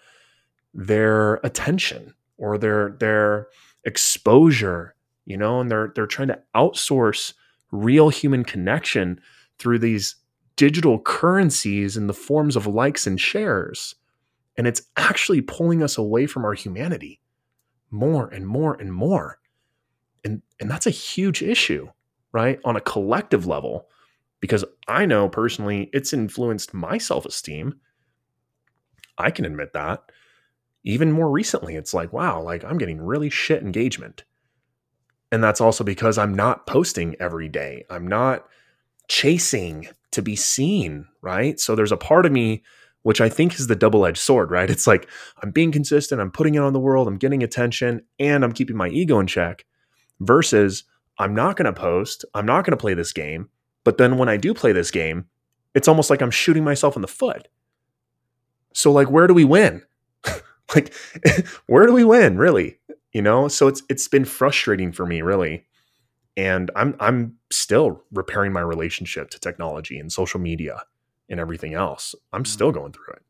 [0.74, 3.48] their attention or their their
[3.86, 4.94] exposure
[5.26, 7.34] you know and they're they're trying to outsource
[7.72, 9.20] real human connection
[9.58, 10.16] through these
[10.58, 13.96] digital currencies in the forms of likes and shares
[14.58, 17.22] and it's actually pulling us away from our humanity
[17.90, 19.40] more and more and more
[20.26, 21.88] and and that's a huge issue
[22.34, 23.88] right on a collective level
[24.40, 27.80] because I know personally it's influenced my self esteem.
[29.18, 30.04] I can admit that.
[30.84, 34.24] Even more recently, it's like, wow, like I'm getting really shit engagement.
[35.32, 37.84] And that's also because I'm not posting every day.
[37.90, 38.46] I'm not
[39.10, 41.60] chasing to be seen, right?
[41.60, 42.64] So there's a part of me
[43.08, 44.70] which I think is the double edged sword, right?
[44.70, 45.08] It's like
[45.42, 48.76] I'm being consistent, I'm putting it on the world, I'm getting attention, and I'm keeping
[48.76, 49.66] my ego in check
[50.20, 50.84] versus
[51.18, 53.48] I'm not going to post, I'm not going to play this game,
[53.86, 55.26] but then when I do play this game,
[55.74, 57.48] it's almost like I'm shooting myself in the foot.
[58.74, 59.84] So like where do we win?
[60.76, 60.94] like
[61.68, 62.80] where do we win, really?
[63.14, 63.48] You know?
[63.48, 65.66] So it's it's been frustrating for me, really.
[66.38, 70.84] And I'm I'm still repairing my relationship to technology and social media
[71.30, 72.16] and everything else.
[72.32, 72.52] I'm mm-hmm.
[72.52, 73.24] still going through it.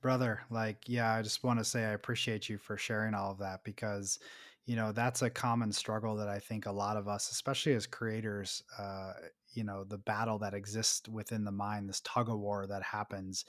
[0.00, 3.38] Brother, like yeah, I just want to say I appreciate you for sharing all of
[3.38, 4.18] that because
[4.66, 7.86] you know that's a common struggle that i think a lot of us especially as
[7.86, 9.12] creators uh,
[9.52, 13.44] you know the battle that exists within the mind this tug of war that happens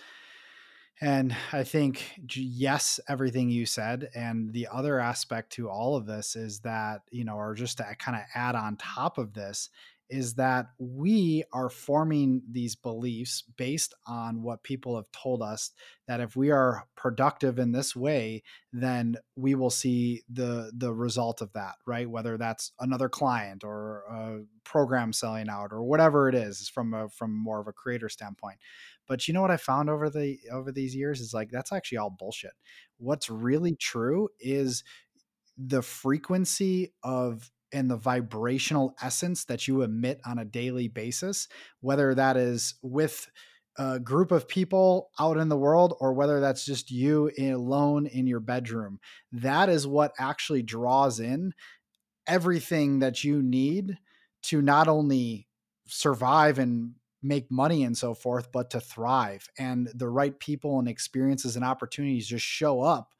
[1.02, 6.36] and i think yes everything you said and the other aspect to all of this
[6.36, 9.70] is that you know or just to kind of add on top of this
[10.10, 15.72] is that we are forming these beliefs based on what people have told us
[16.08, 21.41] that if we are productive in this way then we will see the the result
[21.41, 22.10] of that right?
[22.10, 27.10] Whether that's another client or a program selling out or whatever it is from a
[27.10, 28.58] from more of a creator standpoint
[29.08, 31.97] but you know what i found over the over these years is like that's actually
[31.97, 32.53] all bullshit
[32.97, 34.84] what's really true is
[35.58, 41.49] the frequency of and the vibrational essence that you emit on a daily basis,
[41.82, 43.30] whether that is with
[43.78, 48.28] a group of people out in the world or whether that's just you alone in
[48.28, 48.99] your bedroom.
[49.34, 51.53] That is what actually draws in
[52.26, 53.97] everything that you need
[54.43, 55.47] to not only
[55.86, 56.93] survive and
[57.26, 59.50] make money and so forth, but to thrive.
[59.58, 63.14] And the right people and experiences and opportunities just show up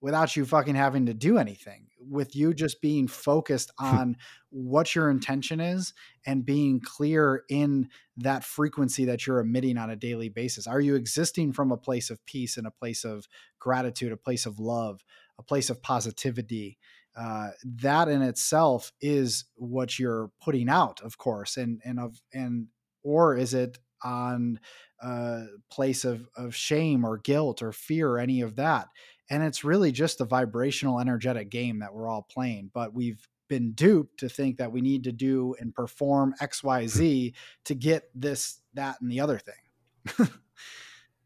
[0.00, 4.16] without you fucking having to do anything with you just being focused on
[4.48, 5.92] what your intention is
[6.24, 10.94] and being clear in that frequency that you're emitting on a daily basis are you
[10.94, 13.26] existing from a place of peace and a place of
[13.58, 15.04] gratitude a place of love
[15.38, 16.78] a place of positivity
[17.16, 22.68] uh, that in itself is what you're putting out of course and and of and
[23.02, 24.58] or is it on
[25.02, 28.88] a place of of shame or guilt or fear or any of that
[29.30, 33.72] and it's really just a vibrational energetic game that we're all playing but we've been
[33.72, 37.34] duped to think that we need to do and perform xyz hmm.
[37.64, 40.28] to get this that and the other thing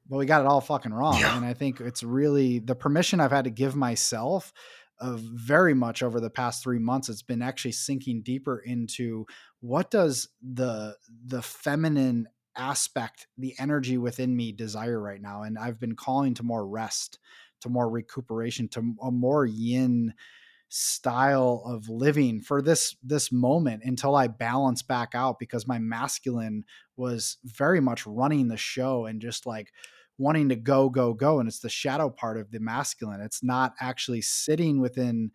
[0.08, 1.36] but we got it all fucking wrong yeah.
[1.36, 4.52] and i think it's really the permission i've had to give myself
[4.98, 9.26] of very much over the past three months it's been actually sinking deeper into
[9.60, 15.42] what does the the feminine aspect the energy within me desire right now?
[15.42, 17.18] And i've been calling to more rest
[17.62, 20.14] to more recuperation to a more yin
[20.76, 26.64] style of living for this this moment until I balance back out because my masculine
[26.96, 29.72] was very much running the show and just like
[30.18, 33.74] wanting to go go go and it's the shadow part of the masculine it's not
[33.80, 35.30] actually sitting within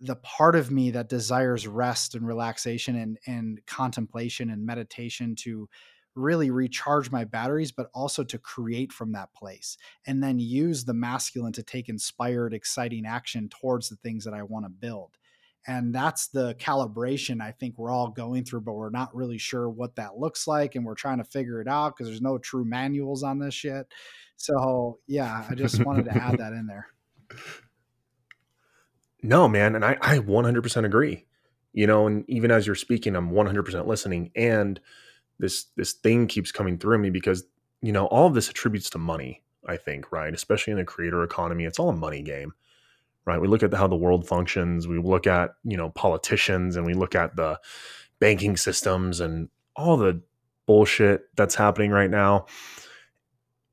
[0.00, 5.68] the part of me that desires rest and relaxation and and contemplation and meditation to
[6.18, 10.94] really recharge my batteries, but also to create from that place and then use the
[10.94, 15.16] masculine to take inspired, exciting action towards the things that I want to build.
[15.66, 19.68] And that's the calibration I think we're all going through, but we're not really sure
[19.68, 20.74] what that looks like.
[20.74, 23.86] And we're trying to figure it out because there's no true manuals on this shit.
[24.36, 26.86] So, yeah, I just wanted to add that in there.
[29.20, 29.74] No, man.
[29.74, 31.26] And I, I 100% agree.
[31.72, 34.30] You know, and even as you're speaking, I'm 100% listening.
[34.36, 34.78] And,
[35.38, 37.44] this this thing keeps coming through me because
[37.80, 41.22] you know all of this attributes to money i think right especially in the creator
[41.22, 42.52] economy it's all a money game
[43.28, 43.40] right?
[43.40, 46.94] We look at how the world functions we look at you know politicians and we
[46.94, 47.60] look at the
[48.18, 50.20] banking systems and all the
[50.66, 52.46] bullshit that's happening right now.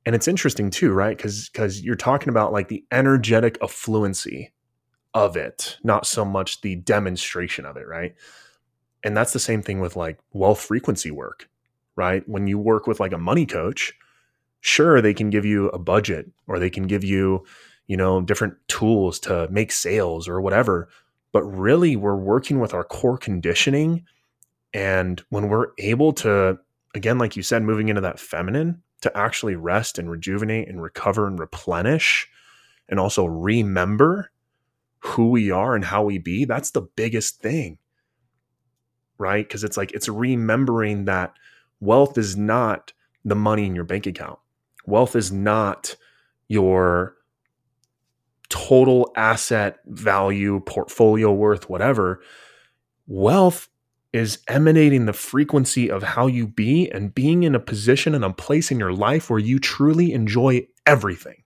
[0.05, 1.17] And it's interesting too right?
[1.17, 4.51] Because because you're talking about like the energetic affluency
[5.13, 8.13] of it not so much the demonstration of it right?
[9.03, 11.47] And that's the same thing with like wealth frequency work
[11.95, 12.27] right?
[12.27, 13.93] When you work with like a money coach,
[14.61, 17.45] sure, they can give you a budget or they can give you,
[17.87, 20.89] you know, different tools to make sales or whatever.
[21.31, 24.05] But really, we're working with our core conditioning.
[24.73, 26.59] And when we're able to,
[26.93, 31.27] again, like you said, moving into that feminine to actually rest and rejuvenate and recover
[31.27, 32.27] and replenish
[32.87, 34.31] and also remember
[34.99, 37.77] who we are and how we be, that's the biggest thing.
[39.17, 39.47] Right.
[39.47, 41.33] Cause it's like, it's remembering that
[41.79, 44.39] Wealth is not the money in your bank account.
[44.85, 45.95] Wealth is not
[46.47, 47.14] your
[48.49, 52.21] total asset value, portfolio worth, whatever.
[53.07, 53.69] Wealth
[54.13, 58.31] is emanating the frequency of how you be and being in a position and a
[58.31, 61.43] place in your life where you truly enjoy everything.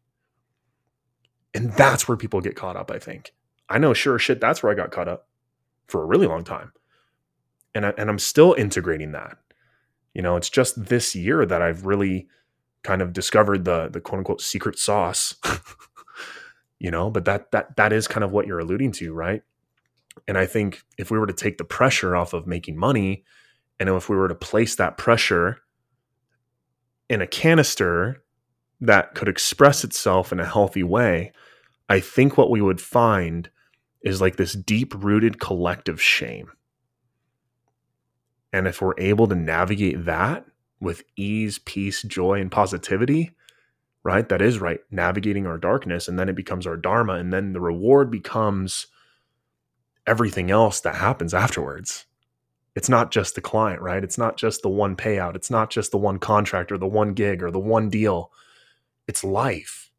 [1.53, 3.33] And that's where people get caught up, I think.
[3.69, 5.27] I know, sure shit, that's where I got caught up
[5.87, 6.71] for a really long time.
[7.73, 9.37] And, I, and I'm still integrating that.
[10.13, 12.27] You know, it's just this year that I've really
[12.83, 15.35] kind of discovered the the quote unquote secret sauce.
[16.79, 19.43] you know, but that that that is kind of what you're alluding to, right?
[20.27, 23.23] And I think if we were to take the pressure off of making money,
[23.79, 25.59] and if we were to place that pressure
[27.09, 28.23] in a canister
[28.81, 31.33] that could express itself in a healthy way,
[31.89, 33.49] I think what we would find
[34.01, 36.51] is like this deep rooted collective shame.
[38.53, 40.45] And if we're able to navigate that
[40.79, 43.31] with ease, peace, joy, and positivity,
[44.03, 44.27] right?
[44.29, 44.79] That is right.
[44.91, 48.87] Navigating our darkness, and then it becomes our dharma, and then the reward becomes
[50.07, 52.05] everything else that happens afterwards.
[52.75, 54.03] It's not just the client, right?
[54.03, 55.35] It's not just the one payout.
[55.35, 58.31] It's not just the one contract or the one gig or the one deal.
[59.07, 59.91] It's life,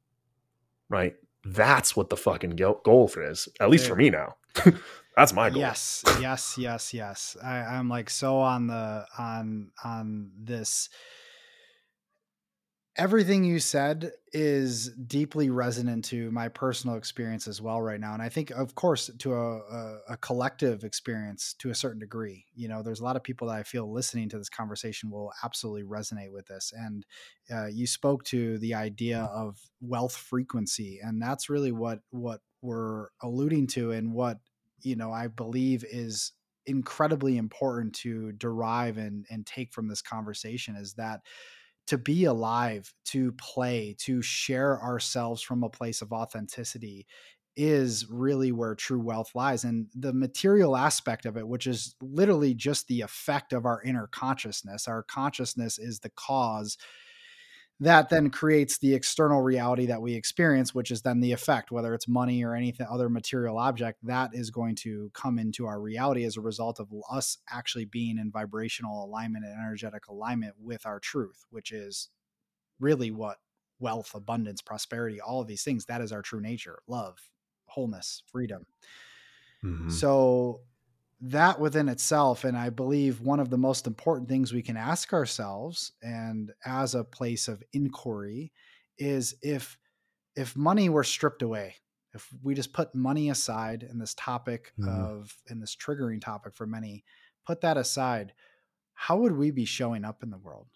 [0.89, 1.15] right?
[1.45, 4.37] That's what the fucking goal is, at least for me now.
[5.17, 5.59] That's my goal.
[5.59, 7.37] Yes, yes, yes, yes.
[7.43, 10.89] I, I'm like so on the on on this.
[13.01, 18.21] Everything you said is deeply resonant to my personal experience as well right now, and
[18.21, 22.45] I think, of course, to a, a, a collective experience to a certain degree.
[22.55, 25.33] You know, there's a lot of people that I feel listening to this conversation will
[25.43, 26.75] absolutely resonate with this.
[26.77, 27.07] And
[27.51, 33.09] uh, you spoke to the idea of wealth frequency, and that's really what what we're
[33.23, 34.41] alluding to, and what
[34.83, 36.33] you know I believe is
[36.67, 41.21] incredibly important to derive and and take from this conversation is that
[41.87, 47.07] to be alive, to play, to share ourselves from a place of authenticity
[47.57, 49.65] is really where true wealth lies.
[49.65, 54.07] And the material aspect of it, which is literally just the effect of our inner
[54.07, 56.79] consciousness, our consciousness is the cause
[57.81, 61.95] that then creates the external reality that we experience, which is then the effect, whether
[61.95, 66.25] it's money or anything other material object, that is going to come into our reality
[66.25, 71.01] as a result of us actually being in vibrational alignment and energetic alignment with our
[71.01, 72.11] truth, which is
[72.79, 73.39] really what
[73.79, 77.19] wealth, abundance, prosperity, all of these things, that is our true nature love,
[77.65, 78.67] wholeness, freedom.
[79.65, 79.89] Mm-hmm.
[79.91, 80.61] So,
[81.21, 85.13] that within itself, and I believe one of the most important things we can ask
[85.13, 88.53] ourselves, and as a place of inquiry,
[88.99, 89.79] is if
[90.37, 91.75] if money were stripped away,
[92.15, 94.89] if we just put money aside in this topic mm-hmm.
[94.89, 97.05] of in this triggering topic for many,
[97.47, 98.33] put that aside,
[98.95, 100.69] how would we be showing up in the world?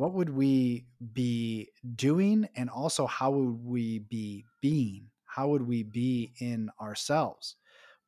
[0.00, 5.82] what would we be doing and also how would we be being how would we
[5.82, 7.56] be in ourselves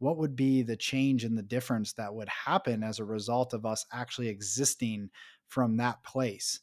[0.02, 3.64] what would be the change and the difference that would happen as a result of
[3.64, 5.10] us actually existing
[5.48, 6.60] from that place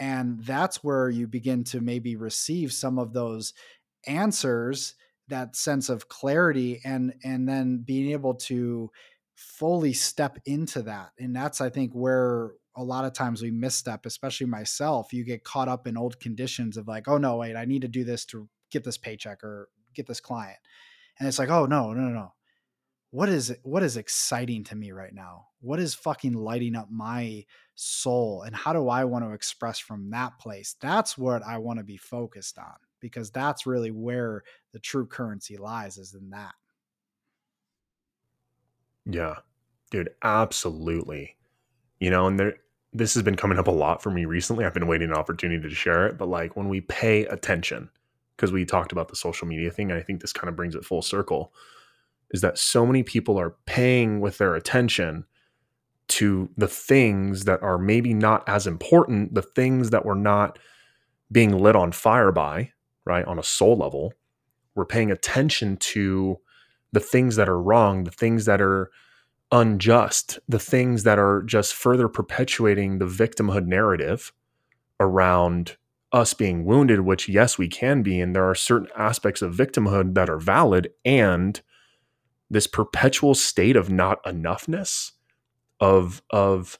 [0.00, 3.52] and that's where you begin to maybe receive some of those
[4.06, 4.94] answers
[5.28, 8.90] that sense of clarity and and then being able to
[9.34, 14.06] fully step into that and that's i think where a lot of times we misstep,
[14.06, 15.12] especially myself.
[15.12, 17.88] You get caught up in old conditions of like, oh no, wait, I need to
[17.88, 20.58] do this to get this paycheck or get this client.
[21.18, 22.32] And it's like, oh no, no, no, no.
[23.12, 25.46] What is what is exciting to me right now?
[25.60, 27.44] What is fucking lighting up my
[27.74, 28.42] soul?
[28.42, 30.74] And how do I want to express from that place?
[30.80, 34.42] That's what I want to be focused on because that's really where
[34.72, 36.54] the true currency lies, is in that.
[39.06, 39.36] Yeah.
[39.90, 41.36] Dude, absolutely
[42.02, 42.56] you know and there
[42.92, 45.66] this has been coming up a lot for me recently i've been waiting an opportunity
[45.66, 47.88] to share it but like when we pay attention
[48.36, 50.74] because we talked about the social media thing and i think this kind of brings
[50.74, 51.52] it full circle
[52.32, 55.24] is that so many people are paying with their attention
[56.08, 60.58] to the things that are maybe not as important the things that we're not
[61.30, 62.70] being lit on fire by
[63.04, 64.12] right on a soul level
[64.74, 66.38] we're paying attention to
[66.92, 68.90] the things that are wrong the things that are
[69.52, 74.32] unjust, the things that are just further perpetuating the victimhood narrative
[74.98, 75.76] around
[76.10, 78.18] us being wounded, which, yes, we can be.
[78.18, 80.90] And there are certain aspects of victimhood that are valid.
[81.04, 81.60] And
[82.52, 85.10] this perpetual state of not enoughness,
[85.80, 86.78] of, of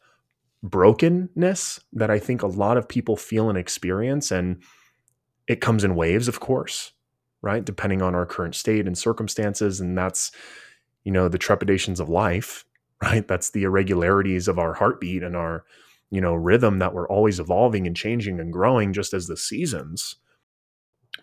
[0.62, 4.30] brokenness that I think a lot of people feel and experience.
[4.30, 4.62] And
[5.48, 6.92] it comes in waves, of course,
[7.40, 7.64] right?
[7.64, 9.80] Depending on our current state and circumstances.
[9.80, 10.30] And that's,
[11.04, 12.64] you know the trepidations of life
[13.02, 15.64] right that's the irregularities of our heartbeat and our
[16.10, 20.16] you know rhythm that we're always evolving and changing and growing just as the seasons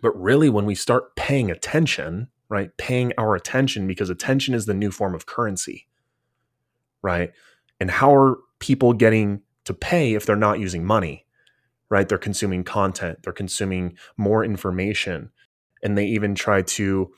[0.01, 4.73] but really when we start paying attention right paying our attention because attention is the
[4.73, 5.87] new form of currency
[7.01, 7.31] right
[7.79, 11.25] and how are people getting to pay if they're not using money
[11.89, 15.31] right they're consuming content they're consuming more information
[15.83, 17.11] and they even try to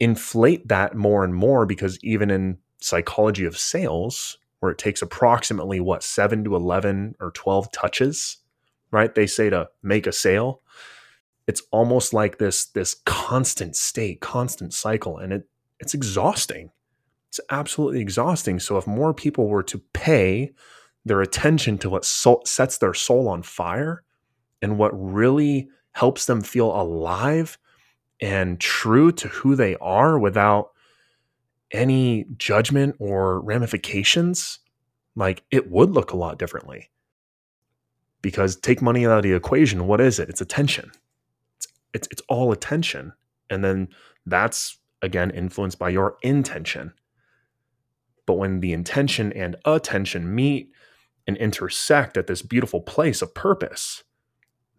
[0.00, 5.80] inflate that more and more because even in psychology of sales, where it takes approximately
[5.80, 8.38] what seven to 11 or 12 touches,
[8.90, 9.14] right?
[9.14, 10.60] They say to make a sale.
[11.46, 16.70] It's almost like this, this constant state, constant cycle, and it, it's exhausting.
[17.28, 18.60] It's absolutely exhausting.
[18.60, 20.52] So if more people were to pay
[21.04, 24.02] their attention to what sets their soul on fire
[24.62, 27.58] and what really helps them feel alive
[28.20, 30.70] and true to who they are without
[31.70, 34.60] any judgment or ramifications,
[35.16, 36.90] like it would look a lot differently.
[38.22, 40.30] Because take money out of the equation, what is it?
[40.30, 40.90] It's attention.
[41.94, 43.14] It's it's, all attention.
[43.48, 43.88] And then
[44.26, 46.92] that's again influenced by your intention.
[48.26, 50.72] But when the intention and attention meet
[51.26, 54.02] and intersect at this beautiful place of purpose,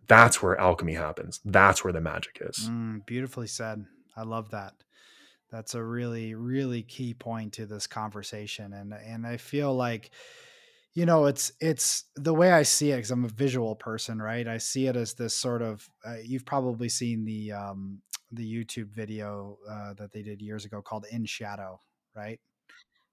[0.08, 1.40] that's where alchemy happens.
[1.46, 2.70] That's where the magic is.
[2.70, 3.86] Mm, beautifully said.
[4.16, 4.74] I love that.
[5.52, 10.12] That's a really, really key point to this conversation, and and I feel like,
[10.96, 14.48] you know, it's it's the way I see it because I'm a visual person, right?
[14.48, 15.88] I see it as this sort of.
[16.06, 20.82] Uh, you've probably seen the um, the YouTube video uh, that they did years ago
[20.82, 21.82] called "In Shadow,"
[22.16, 22.40] right?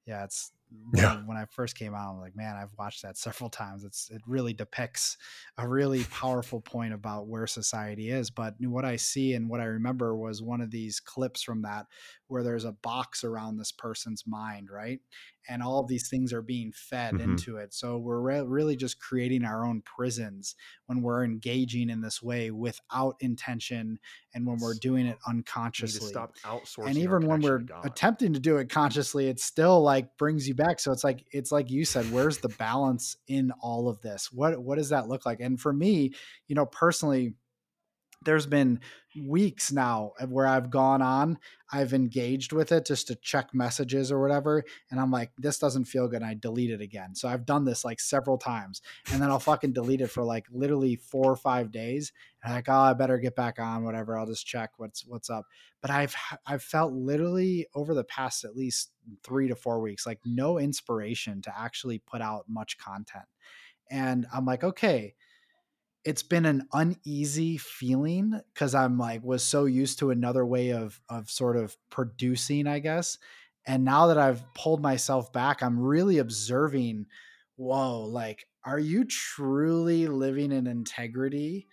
[0.07, 0.53] Yeah, it's
[0.95, 1.16] yeah.
[1.16, 3.85] when, when I first came out, I'm like, man, I've watched that several times.
[3.85, 5.16] It's it really depicts
[5.59, 8.30] a really powerful point about where society is.
[8.30, 11.87] But what I see and what I remember was one of these clips from that
[12.33, 15.01] where there's a box around this person's mind, right?
[15.49, 17.33] And all of these things are being fed mm-hmm.
[17.33, 17.74] into it.
[17.74, 20.55] So we're re- really just creating our own prisons
[20.87, 23.99] when we're engaging in this way without intention
[24.35, 26.09] and when we're doing it unconsciously.
[26.09, 26.87] stop outsourcing.
[26.87, 30.80] And even when we're attempting to do it consciously, it still like brings you back.
[30.80, 34.33] So it's like it's like you said, where's the balance in all of this?
[34.33, 35.41] What what does that look like?
[35.41, 36.12] And for me,
[36.49, 37.35] you know, personally,
[38.24, 38.80] there's been
[39.20, 41.38] weeks now where I've gone on,
[41.70, 44.64] I've engaged with it just to check messages or whatever.
[44.90, 46.22] And I'm like, this doesn't feel good.
[46.22, 47.14] And I delete it again.
[47.14, 48.80] So I've done this like several times.
[49.12, 52.12] And then I'll fucking delete it for like literally four or five days.
[52.42, 54.18] And I'm like, oh, I better get back on, whatever.
[54.18, 55.46] I'll just check what's what's up.
[55.80, 56.14] But I've
[56.46, 58.92] I've felt literally over the past at least
[59.22, 63.24] three to four weeks, like no inspiration to actually put out much content.
[63.90, 65.14] And I'm like, okay,
[66.05, 71.00] it's been an uneasy feeling because I'm like was so used to another way of
[71.09, 73.18] of sort of producing, I guess.
[73.66, 77.07] And now that I've pulled myself back, I'm really observing,
[77.57, 81.68] whoa, like, are you truly living in integrity?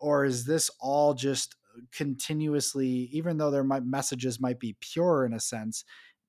[0.00, 1.56] Or is this all just
[1.92, 5.84] continuously, even though there might messages might be pure in a sense,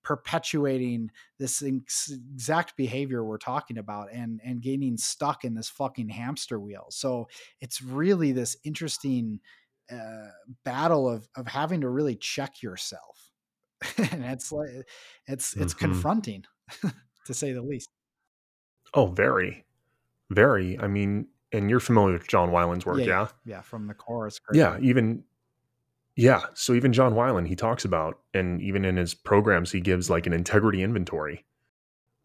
[0.07, 6.61] perpetuating this exact behavior we're talking about and and getting stuck in this fucking hamster
[6.61, 6.85] wheel.
[6.91, 7.27] So
[7.59, 9.41] it's really this interesting
[9.91, 10.29] uh,
[10.63, 13.31] battle of of having to really check yourself.
[13.97, 14.69] And it's like
[15.27, 15.85] it's it's mm-hmm.
[15.85, 16.45] confronting
[17.25, 17.89] to say the least.
[18.93, 19.65] Oh very
[20.29, 23.61] very i mean and you're familiar with john wineland's work yeah yeah, yeah?
[23.61, 25.23] from the chorus yeah even
[26.17, 26.41] yeah.
[26.55, 30.25] So even John Wineland, he talks about, and even in his programs, he gives like
[30.25, 31.45] an integrity inventory,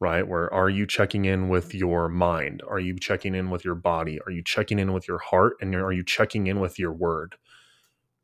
[0.01, 0.26] right?
[0.26, 2.62] Where are you checking in with your mind?
[2.66, 4.18] Are you checking in with your body?
[4.26, 5.57] Are you checking in with your heart?
[5.61, 7.36] And are you checking in with your word?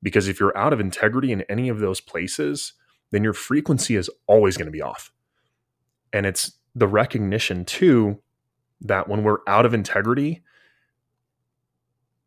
[0.02, 2.72] Because if you're out of integrity in any of those places,
[3.10, 5.12] then your frequency is always going to be off.
[6.14, 8.22] And it's the recognition too
[8.80, 10.42] that when we're out of integrity,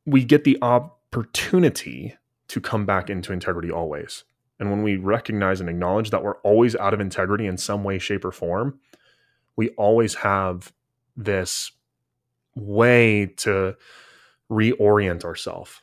[0.06, 2.18] we get the opportunity
[2.52, 4.26] to come back into integrity always.
[4.60, 7.98] And when we recognize and acknowledge that we're always out of integrity in some way,
[7.98, 8.78] shape, or form,
[9.56, 10.74] we always have
[11.16, 11.72] this
[12.58, 13.78] way to
[14.52, 15.80] reorient ourselves,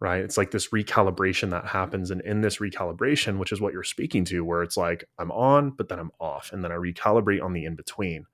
[0.00, 0.24] right?
[0.24, 2.10] It's like this recalibration that happens.
[2.10, 5.70] And in this recalibration, which is what you're speaking to, where it's like I'm on,
[5.70, 6.52] but then I'm off.
[6.52, 8.26] And then I recalibrate on the in between.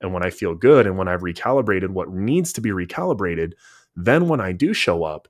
[0.00, 3.52] And when I feel good and when I've recalibrated what needs to be recalibrated,
[3.94, 5.28] then when I do show up,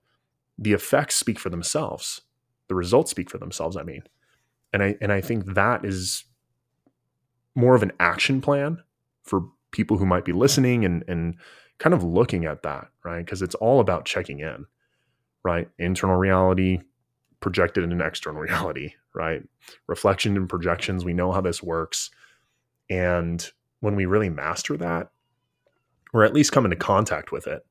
[0.63, 2.23] the effects speak for themselves.
[2.69, 4.03] The results speak for themselves, I mean.
[4.73, 6.25] And I and I think that is
[7.55, 8.79] more of an action plan
[9.25, 11.37] for people who might be listening and and
[11.79, 13.25] kind of looking at that, right?
[13.25, 14.67] Because it's all about checking in,
[15.45, 15.69] right?
[15.79, 16.81] Internal reality
[17.41, 19.43] projected in an external reality, right?
[19.89, 22.11] Reflection and projections, we know how this works.
[22.89, 23.45] And
[23.81, 25.11] when we really master that,
[26.15, 27.67] or at least come into contact with it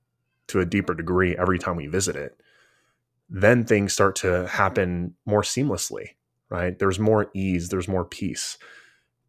[0.48, 2.40] to a deeper degree every time we visit it,
[3.32, 6.10] then things start to happen more seamlessly,
[6.50, 6.78] right?
[6.78, 8.58] There's more ease, there's more peace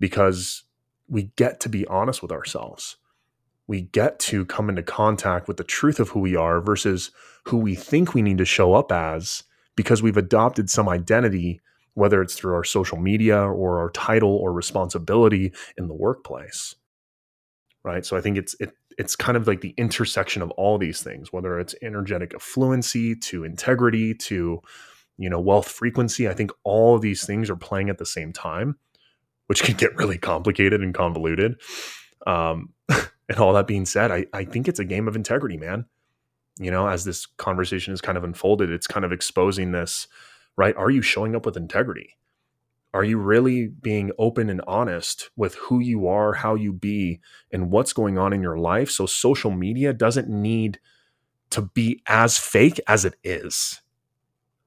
[0.00, 0.64] because
[1.08, 2.96] we get to be honest with ourselves.
[3.68, 7.12] We get to come into contact with the truth of who we are versus
[7.44, 9.44] who we think we need to show up as
[9.76, 11.60] because we've adopted some identity,
[11.94, 16.74] whether it's through our social media or our title or responsibility in the workplace.
[17.84, 18.04] Right.
[18.04, 21.32] So I think it's it it's kind of like the intersection of all these things,
[21.32, 24.60] whether it's energetic affluency to integrity to,
[25.18, 26.28] you know, wealth frequency.
[26.28, 28.76] I think all of these things are playing at the same time,
[29.46, 31.60] which can get really complicated and convoluted.
[32.26, 35.86] Um, and all that being said, I, I think it's a game of integrity, man.
[36.58, 40.06] You know, as this conversation is kind of unfolded, it's kind of exposing this,
[40.56, 40.76] right?
[40.76, 42.16] Are you showing up with integrity?
[42.94, 47.20] Are you really being open and honest with who you are, how you be,
[47.50, 48.90] and what's going on in your life?
[48.90, 50.78] So social media doesn't need
[51.50, 53.80] to be as fake as it is.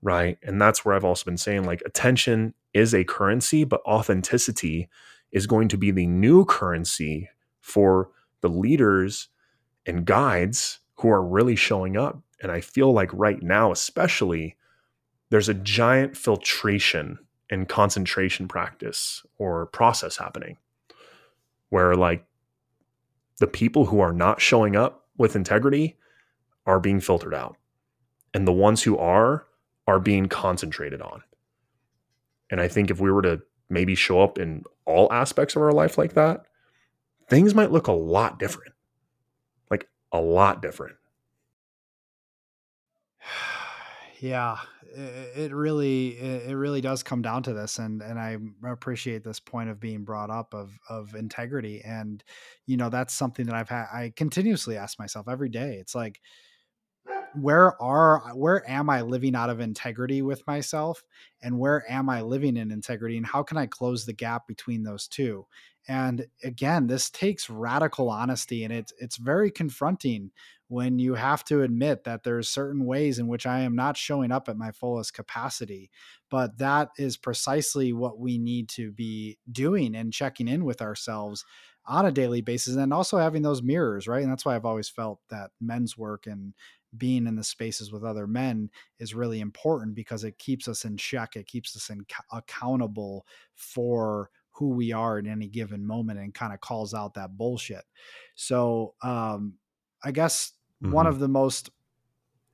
[0.02, 0.38] Right.
[0.44, 4.90] And that's where I've also been saying like attention is a currency, but authenticity
[5.32, 7.30] is going to be the new currency
[7.62, 8.10] for
[8.42, 9.30] the leaders
[9.86, 12.22] and guides who are really showing up.
[12.42, 14.56] And I feel like right now, especially,
[15.30, 17.18] there's a giant filtration
[17.50, 20.58] and concentration practice or process happening.
[21.70, 22.26] Where like
[23.40, 25.98] the people who are not showing up with integrity
[26.66, 27.58] are being filtered out
[28.34, 29.46] and the ones who are
[29.88, 31.22] are being concentrated on.
[32.50, 35.72] And i think if we were to maybe show up in all aspects of our
[35.72, 36.46] life like that
[37.28, 38.74] things might look a lot different.
[39.70, 40.96] Like a lot different.
[44.22, 44.58] Yeah
[44.98, 48.38] it really it really does come down to this and and I
[48.68, 52.24] appreciate this point of being brought up of of integrity and
[52.66, 55.78] you know that's something that I've had I continuously ask myself every day.
[55.80, 56.22] It's like
[57.36, 61.04] where are uh, where am I living out of integrity with myself
[61.42, 64.84] and where am I living in integrity and how can I close the gap between
[64.84, 65.46] those two?
[65.88, 70.32] And again this takes radical honesty and it's it's very confronting
[70.68, 74.32] when you have to admit that there's certain ways in which I am not showing
[74.32, 75.92] up at my fullest capacity.
[76.30, 81.46] But that is precisely what we need to be doing and checking in with ourselves
[81.86, 84.24] on a daily basis and also having those mirrors, right?
[84.24, 86.54] And that's why I've always felt that men's work and
[86.98, 90.98] being in the spaces with other men is really important because it keeps us in
[90.98, 91.36] check.
[91.36, 96.54] It keeps us in, accountable for who we are at any given moment and kind
[96.54, 97.84] of calls out that bullshit.
[98.36, 99.56] So, um,
[100.06, 100.94] I guess mm-hmm.
[100.94, 101.72] one of the most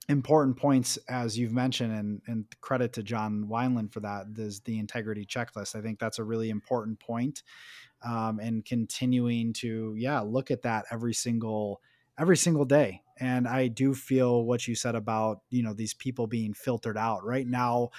[0.10, 4.80] important points, as you've mentioned, and, and credit to John Wineland for that, is the
[4.80, 5.76] integrity checklist.
[5.76, 7.44] I think that's a really important point,
[8.04, 11.82] um, and continuing to yeah look at that every single
[12.18, 13.02] every single day.
[13.20, 17.26] And I do feel what you said about you know these people being filtered out
[17.26, 17.90] right now.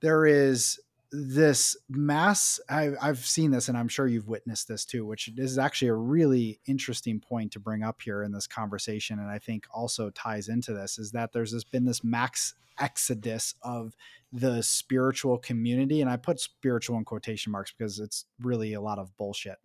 [0.00, 0.80] There is
[1.12, 5.58] this mass I, have seen this and i'm sure you've witnessed this too which is
[5.58, 9.66] actually a really interesting point to bring up here in this conversation and i think
[9.72, 13.94] also ties into this is that there's this, been this max exodus of
[14.32, 18.98] the spiritual community and i put spiritual in quotation marks because it's really a lot
[18.98, 19.58] of bullshit.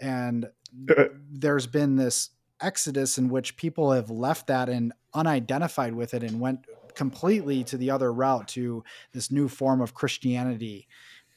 [0.00, 0.46] And
[1.30, 2.30] there's been this
[2.60, 7.76] exodus in which people have left that and unidentified with it and went completely to
[7.76, 10.88] the other route to this new form of Christianity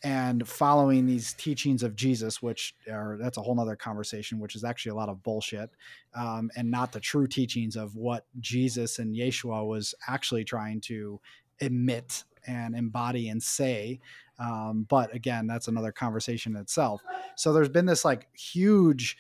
[0.04, 4.64] and following these teachings of Jesus, which are that's a whole nother conversation, which is
[4.64, 5.72] actually a lot of bullshit,
[6.16, 11.20] um, and not the true teachings of what Jesus and Yeshua was actually trying to
[11.60, 14.00] emit and embody and say.
[14.40, 17.02] Um, but again, that's another conversation itself.
[17.36, 19.18] So there's been this like huge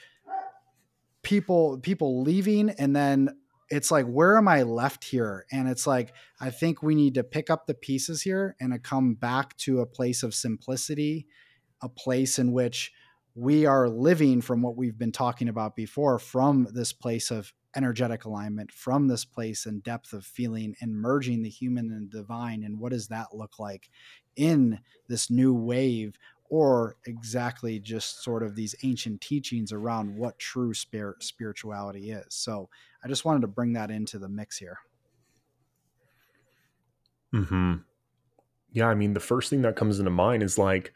[1.24, 3.36] people people leaving and then
[3.70, 5.46] it's like where am i left here?
[5.52, 9.14] And it's like i think we need to pick up the pieces here and come
[9.14, 11.28] back to a place of simplicity
[11.82, 12.92] a place in which
[13.36, 18.26] we are living from what we've been talking about before from this place of energetic
[18.26, 22.80] alignment from this place and depth of feeling and merging the human and divine and
[22.80, 23.90] what does that look like
[24.36, 26.18] in this new wave
[26.50, 32.26] or exactly just sort of these ancient teachings around what true spirit spirituality is.
[32.30, 32.70] So
[33.04, 34.80] I just wanted to bring that into the mix here.
[37.34, 37.76] Hmm.
[38.72, 40.94] Yeah, I mean, the first thing that comes into mind is like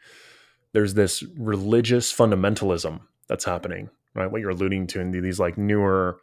[0.72, 4.30] there's this religious fundamentalism that's happening, right?
[4.30, 6.20] What you're alluding to in these like newer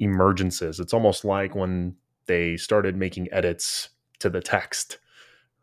[0.00, 0.80] emergences.
[0.80, 1.96] It's almost like when
[2.26, 4.98] they started making edits to the text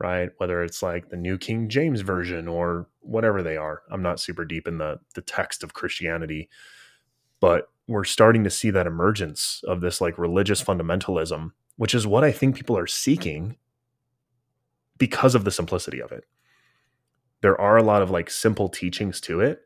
[0.04, 0.30] right?
[0.38, 3.84] Whether it's like the New King James Version or whatever they are.
[3.90, 6.50] I'm not super deep in the the text of Christianity,
[7.40, 12.24] but we're starting to see that emergence of this like religious fundamentalism, which is what
[12.24, 13.56] I think people are seeking
[14.98, 16.26] because of the simplicity of it.
[17.42, 19.62] There are a lot of like simple teachings to it.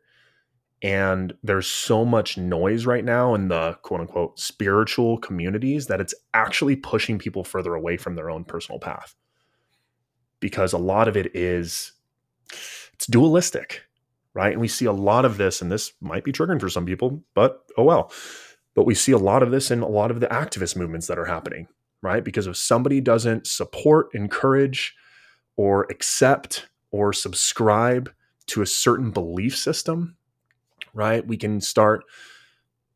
[0.84, 6.14] And there's so much noise right now in the quote unquote spiritual communities that it's
[6.36, 9.16] actually pushing people further away from their own personal path
[10.40, 11.94] because a lot of it is
[12.94, 13.84] it's dualistic,
[14.34, 14.52] right?
[14.52, 17.24] And we see a lot of this, and this might be triggering for some people,
[17.34, 18.12] but oh well.
[18.76, 21.18] But we see a lot of this in a lot of the activist movements that
[21.18, 21.68] are happening,
[22.02, 22.24] right?
[22.24, 24.96] Because if somebody doesn't support, encourage,
[25.56, 28.12] or accept or subscribe
[28.48, 30.16] to a certain belief system,
[30.94, 32.04] right, we can start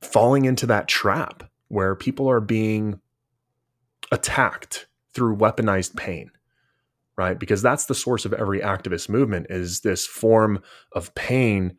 [0.01, 2.99] falling into that trap where people are being
[4.11, 6.31] attacked through weaponized pain
[7.21, 7.37] right?
[7.37, 10.59] Because that's the source of every activist movement is this form
[10.93, 11.77] of pain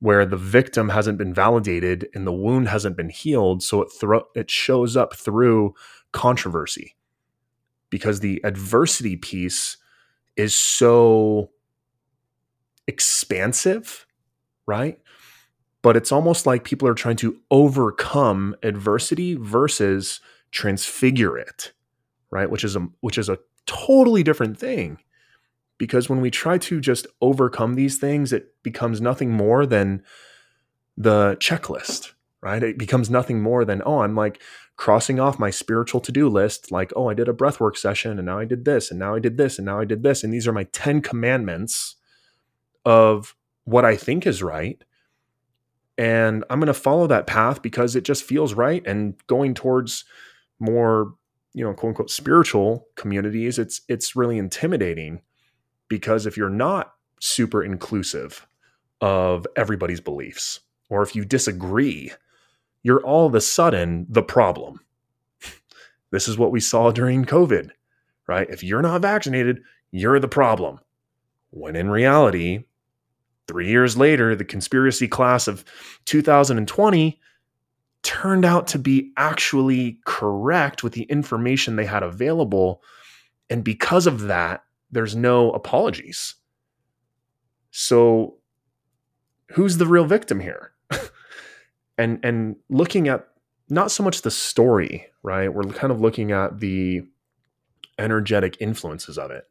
[0.00, 4.26] where the victim hasn't been validated and the wound hasn't been healed, so it thro-
[4.34, 5.72] it shows up through
[6.10, 6.96] controversy.
[7.90, 9.76] Because the adversity piece
[10.36, 11.50] is so
[12.88, 14.04] expansive,
[14.66, 14.98] right?
[15.82, 20.20] But it's almost like people are trying to overcome adversity versus
[20.50, 21.72] transfigure it,
[22.32, 22.50] right?
[22.50, 24.98] Which is a which is a totally different thing.
[25.78, 30.02] Because when we try to just overcome these things, it becomes nothing more than
[30.96, 32.62] the checklist, right?
[32.62, 34.40] It becomes nothing more than, oh, I'm like
[34.76, 38.26] crossing off my spiritual to do list, like, oh, I did a breathwork session and
[38.26, 40.22] now I did this and now I did this and now I did this.
[40.22, 41.96] And these are my 10 commandments
[42.84, 43.34] of
[43.64, 44.82] what I think is right.
[45.98, 50.04] And I'm going to follow that path because it just feels right and going towards
[50.58, 51.14] more
[51.54, 55.20] you know quote unquote spiritual communities it's it's really intimidating
[55.88, 58.46] because if you're not super inclusive
[59.00, 62.10] of everybody's beliefs or if you disagree
[62.82, 64.80] you're all of a sudden the problem.
[66.10, 67.70] This is what we saw during covid
[68.28, 68.48] right?
[68.48, 70.78] If you're not vaccinated you're the problem.
[71.50, 72.64] When in reality
[73.48, 75.64] 3 years later the conspiracy class of
[76.06, 77.20] 2020
[78.02, 82.82] turned out to be actually correct with the information they had available.
[83.48, 86.34] And because of that, there's no apologies.
[87.70, 88.38] So
[89.52, 90.72] who's the real victim here?
[91.98, 93.28] and and looking at
[93.68, 95.52] not so much the story, right?
[95.52, 97.02] We're kind of looking at the
[97.98, 99.44] energetic influences of it.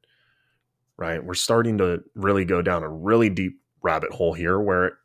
[0.97, 1.24] Right?
[1.24, 4.99] We're starting to really go down a really deep rabbit hole here where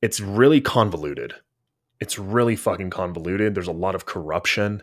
[0.00, 1.34] it's really convoluted.
[2.00, 3.54] It's really fucking convoluted.
[3.54, 4.82] There's a lot of corruption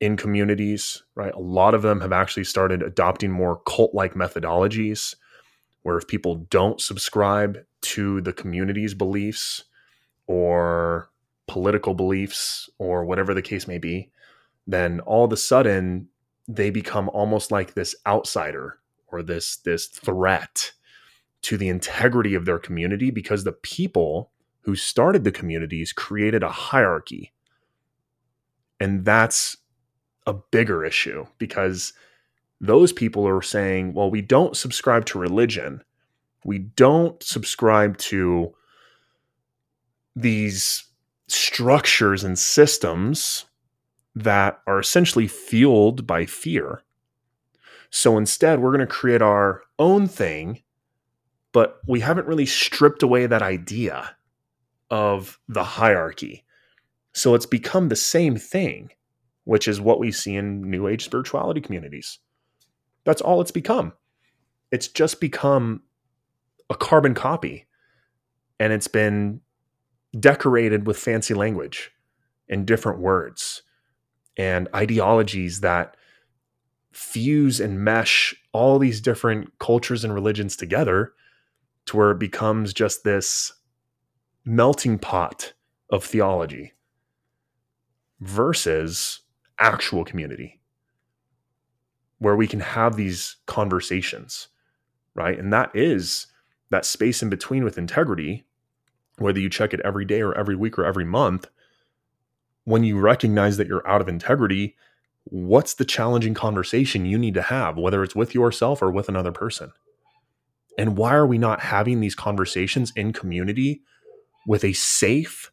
[0.00, 1.34] in communities, right?
[1.34, 5.14] A lot of them have actually started adopting more cult like methodologies
[5.82, 9.64] where if people don't subscribe to the community's beliefs
[10.26, 11.08] or
[11.46, 14.10] political beliefs or whatever the case may be,
[14.66, 16.08] then all of a sudden
[16.48, 18.78] they become almost like this outsider
[19.08, 20.72] or this this threat
[21.42, 24.32] to the integrity of their community because the people
[24.66, 27.32] who started the communities created a hierarchy.
[28.80, 29.56] And that's
[30.26, 31.92] a bigger issue because
[32.60, 35.84] those people are saying, well, we don't subscribe to religion.
[36.44, 38.54] We don't subscribe to
[40.16, 40.84] these
[41.28, 43.44] structures and systems
[44.16, 46.82] that are essentially fueled by fear.
[47.90, 50.62] So instead, we're going to create our own thing,
[51.52, 54.15] but we haven't really stripped away that idea
[54.90, 56.44] of the hierarchy.
[57.12, 58.90] So it's become the same thing
[59.44, 62.18] which is what we see in New Age spirituality communities.
[63.04, 63.92] That's all it's become.
[64.72, 65.82] It's just become
[66.68, 67.66] a carbon copy,
[68.58, 69.40] and it's been
[70.18, 71.92] decorated with fancy language
[72.48, 73.62] and different words
[74.36, 75.96] and ideologies that
[76.92, 81.12] fuse and mesh all these different cultures and religions together
[81.86, 83.52] to where it becomes just this
[84.46, 85.52] melting pot
[85.90, 86.72] of theology
[88.20, 89.20] versus
[89.58, 90.60] actual community
[92.18, 94.48] where we can have these conversations,
[95.14, 95.38] right?
[95.38, 96.28] And that is
[96.70, 98.46] that space in between with integrity,
[99.18, 101.46] whether you check it every day or every week or every month.
[102.64, 104.76] When you recognize that you're out of integrity,
[105.24, 109.32] what's the challenging conversation you need to have, whether it's with yourself or with another
[109.32, 109.72] person?
[110.78, 113.82] And why are we not having these conversations in community
[114.46, 115.50] with a safe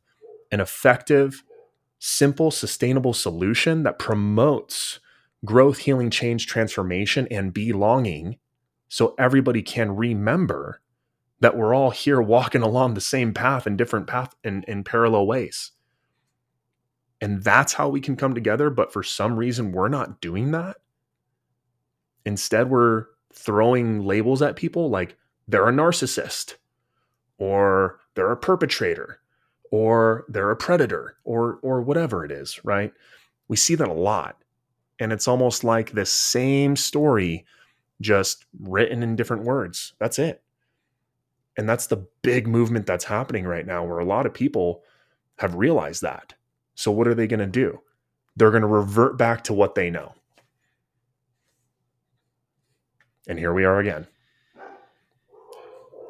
[0.51, 1.43] and effective
[1.99, 4.99] simple, sustainable solution that promotes
[5.45, 8.37] growth, healing, change, transformation, and belonging
[8.87, 10.81] so everybody can remember
[11.39, 15.25] that we're all here walking along the same path in different path in, in parallel
[15.25, 15.71] ways.
[17.19, 18.69] And that's how we can come together.
[18.69, 20.77] But for some reason, we're not doing that.
[22.25, 25.17] Instead, we're throwing labels at people like
[25.47, 26.55] they're a narcissist
[27.37, 29.20] or they're a perpetrator
[29.72, 32.93] or they're a predator or or whatever it is, right?
[33.47, 34.38] We see that a lot.
[34.99, 37.45] And it's almost like the same story
[38.01, 39.93] just written in different words.
[39.99, 40.41] That's it.
[41.57, 44.84] And that's the big movement that's happening right now where a lot of people
[45.38, 46.34] have realized that.
[46.76, 47.80] So what are they going to do?
[48.36, 50.14] They're going to revert back to what they know.
[53.28, 54.07] And here we are again.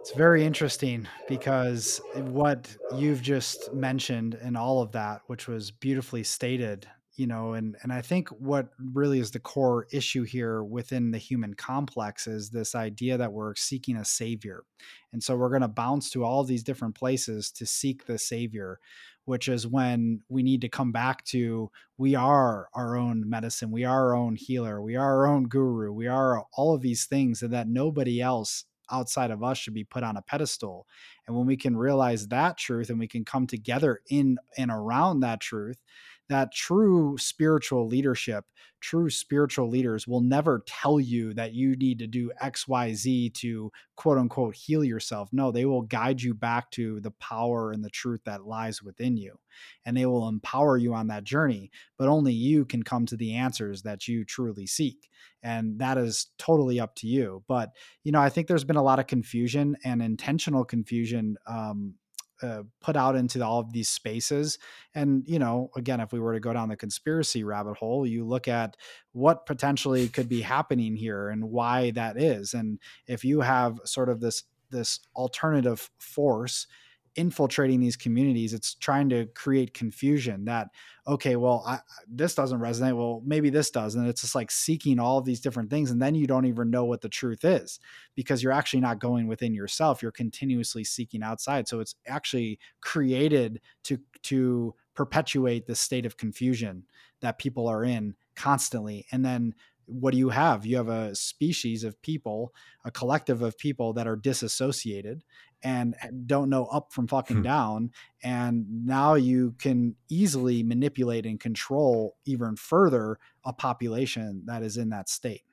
[0.04, 6.26] It's very interesting because what you've just mentioned and all of that, which was beautifully
[6.26, 6.86] stated,
[7.16, 11.18] you know, and and I think what really is the core issue here within the
[11.18, 14.66] human complex is this idea that we're seeking a savior.
[15.14, 18.82] And so we're going to bounce to all these different places to seek the savior,
[19.24, 23.86] which is when we need to come back to we are our own medicine, we
[23.86, 27.42] are our own healer, we are our own guru, we are all of these things
[27.42, 30.88] and that nobody else outside of us should be put on a pedestal.
[31.28, 35.22] And when we can realize that truth and we can come together in and around
[35.22, 35.82] that truth
[36.30, 38.46] that true spiritual leadership,
[38.80, 44.18] true spiritual leaders will never tell you that you need to do XYZ to quote
[44.18, 45.30] unquote heal yourself.
[45.32, 49.18] No, they will guide you back to the power and the truth that lies within
[49.18, 49.38] you.
[49.86, 53.36] And they will empower you on that journey, but only you can come to the
[53.36, 55.10] answers that you truly seek.
[55.44, 57.44] And that is totally up to you.
[57.48, 57.72] But,
[58.04, 61.96] you know, I think there's been a lot of confusion and intentional confusion um,
[62.44, 64.60] uh, put out into all of these spaces.
[64.94, 68.26] And, you know, again, if we were to go down the conspiracy rabbit hole, you
[68.26, 68.76] look at
[69.14, 72.54] what potentially could be happening here and why that is.
[72.54, 76.68] And if you have sort of this, this alternative force
[77.16, 80.70] infiltrating these communities it's trying to create confusion that
[81.08, 85.00] okay well I, this doesn't resonate well maybe this does and it's just like seeking
[85.00, 87.80] all of these different things and then you don't even know what the truth is
[88.16, 93.62] because you're actually not going within yourself you're continuously seeking outside so it's actually created
[93.84, 96.84] to to perpetuate this state of confusion
[97.22, 99.54] that people are in constantly and then
[99.86, 100.66] what do you have?
[100.66, 102.54] You have a species of people
[102.86, 105.24] a collective of people that are disassociated
[105.64, 105.96] and
[106.26, 107.44] don't know up from fucking hmm.
[107.44, 107.92] down
[108.24, 114.90] and now you can easily manipulate and control even further a population that is in
[114.90, 115.44] that state.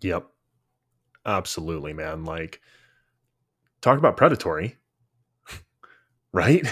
[0.00, 0.26] Yep.
[1.26, 2.24] Absolutely man.
[2.24, 2.60] Like
[3.80, 4.76] talk about predatory.
[6.32, 6.66] Right?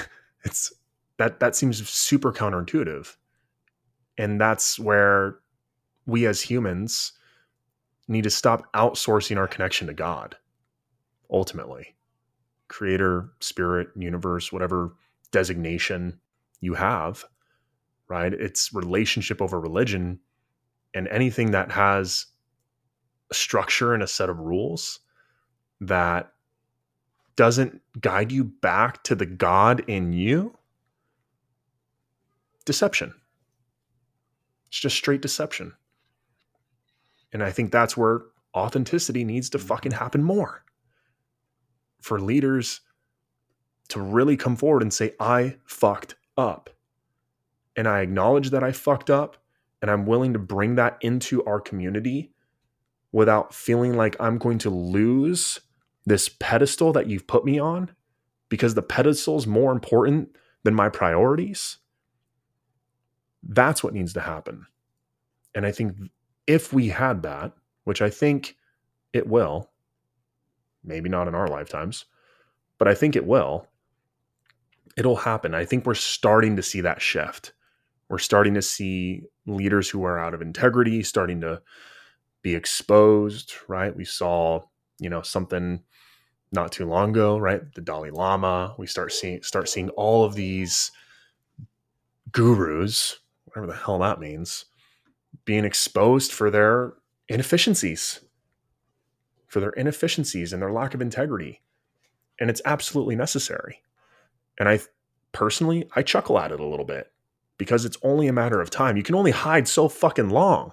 [0.45, 0.73] It's
[1.19, 3.15] that that seems super counterintuitive.
[4.19, 5.39] And that's where
[6.05, 7.13] we as humans
[8.09, 10.37] need to stop outsourcing our connection to god
[11.31, 11.95] ultimately
[12.69, 14.95] creator spirit universe whatever
[15.31, 16.19] designation
[16.61, 17.25] you have
[18.09, 20.19] right it's relationship over religion
[20.95, 22.27] and anything that has
[23.31, 25.01] a structure and a set of rules
[25.81, 26.33] that
[27.35, 30.57] doesn't guide you back to the god in you
[32.65, 33.13] deception
[34.73, 35.75] it's just straight deception.
[37.31, 38.23] And I think that's where
[38.57, 39.67] authenticity needs to mm-hmm.
[39.67, 40.65] fucking happen more.
[42.03, 42.83] For leaders
[43.89, 46.71] to really come forward and say, I fucked up.
[47.77, 49.37] And I acknowledge that I fucked up.
[49.81, 52.33] And I'm willing to bring that into our community
[53.11, 55.61] without feeling like I'm going to lose
[56.07, 57.91] this pedestal that you've put me on
[58.49, 61.79] because the pedestal is more important than my priorities.
[63.43, 64.67] That's what needs to happen.
[65.55, 65.97] And I think
[66.47, 67.53] if we had that,
[67.85, 68.57] which I think
[69.13, 69.72] it will,
[70.85, 72.05] maybe not in our lifetimes,
[72.79, 73.67] but I think it will,
[74.97, 75.55] it'll happen.
[75.55, 77.53] I think we're starting to see that shift.
[78.09, 81.63] We're starting to see leaders who are out of integrity starting to
[82.43, 83.95] be exposed, right?
[83.95, 84.61] We saw,
[84.99, 85.83] you know, something
[86.51, 87.63] not too long ago, right?
[87.75, 88.75] The Dalai Lama.
[88.79, 90.93] We start seeing start seeing all of these
[92.31, 94.67] gurus, whatever the hell that means,
[95.45, 96.95] being exposed for their
[97.29, 98.21] inefficiencies,
[99.53, 101.61] for their inefficiencies and their lack of integrity.
[102.41, 103.83] And it's absolutely necessary.
[104.59, 104.81] And I
[105.33, 107.13] personally, I chuckle at it a little bit
[107.59, 108.97] because it's only a matter of time.
[108.97, 110.73] You can only hide so fucking long.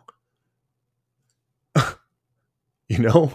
[2.88, 3.34] you know?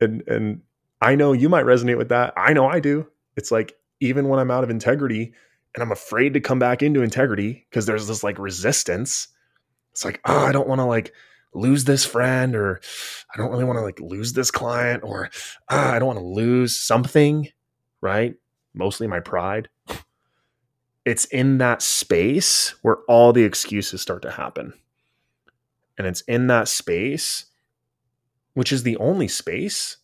[0.00, 0.62] And and
[1.00, 2.32] I know you might resonate with that.
[2.36, 3.08] I know I do.
[3.36, 5.32] It's like even when I'm out of integrity
[5.74, 9.26] and I'm afraid to come back into integrity because there's this like resistance,
[9.90, 11.12] it's like, oh, I don't want to like
[11.54, 12.80] lose this friend or
[13.32, 15.30] I don't really want to like lose this client or
[15.70, 17.48] ah, I don't want to lose something,
[18.00, 18.34] right?
[18.74, 19.68] Mostly my pride.
[21.04, 24.72] It's in that space where all the excuses start to happen.
[25.96, 27.46] And it's in that space,
[28.54, 29.98] which is the only space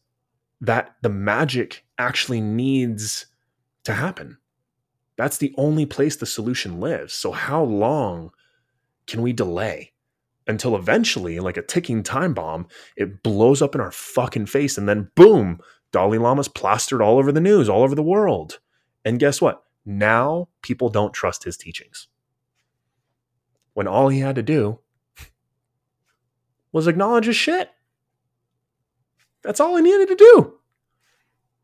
[0.60, 3.26] that the magic actually needs
[3.84, 4.38] to happen.
[5.16, 7.12] That's the only place the solution lives.
[7.12, 8.30] So, how long
[9.06, 9.92] can we delay
[10.46, 14.88] until eventually, like a ticking time bomb, it blows up in our fucking face and
[14.88, 15.60] then boom,
[15.92, 18.60] Dalai Lama's plastered all over the news, all over the world.
[19.04, 19.62] And guess what?
[19.84, 22.08] Now people don't trust his teachings.
[23.74, 24.80] When all he had to do
[26.72, 27.70] was acknowledge his shit.
[29.42, 30.54] That's all he needed to do.